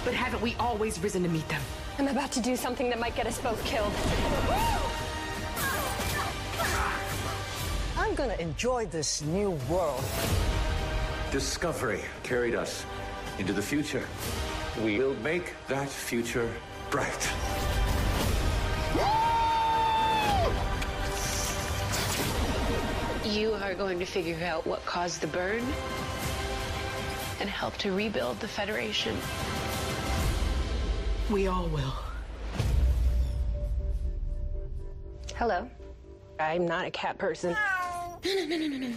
But 0.06 0.14
haven't 0.14 0.42
we 0.42 0.56
always 0.62 0.98
risen 1.00 1.24
to 1.24 1.30
meet 1.30 1.48
them? 1.50 1.62
I'm 2.00 2.08
about 2.08 2.32
to 2.32 2.40
do 2.40 2.56
something 2.56 2.90
that 2.90 3.00
might 3.02 3.18
get 3.18 3.28
us 3.28 3.38
both 3.38 3.62
killed. 3.66 3.92
I'm 7.98 8.16
gonna 8.16 8.36
enjoy 8.36 8.86
this 8.86 9.22
new 9.24 9.52
world. 9.70 10.04
Discovery 11.32 12.02
carried 12.24 12.56
us 12.56 12.86
into 13.40 13.54
the 13.54 13.62
future. 13.62 14.06
We 14.84 15.00
will 15.00 15.16
make 15.24 15.54
that 15.70 15.88
future 15.88 16.52
bright. 16.90 17.30
You 23.24 23.54
are 23.54 23.74
going 23.74 23.98
to 24.00 24.06
figure 24.06 24.44
out 24.44 24.68
what 24.68 24.86
caused 24.86 25.22
the 25.22 25.28
burn, 25.28 25.64
and 27.40 27.50
help 27.50 27.78
to 27.78 27.94
rebuild 27.94 28.42
the 28.42 28.48
Federation. 28.50 29.16
We 31.30 31.48
all 31.48 31.68
will. 31.68 31.94
Hello. 35.38 35.70
I'm 36.42 36.68
not 36.68 36.88
a 36.88 36.92
cat 36.92 37.18
person. 37.18 37.56
No, 38.26 38.46
no, 38.46 38.46
no, 38.46 38.58
no, 38.58 38.68
no, 38.68 38.78
no. 38.90 38.94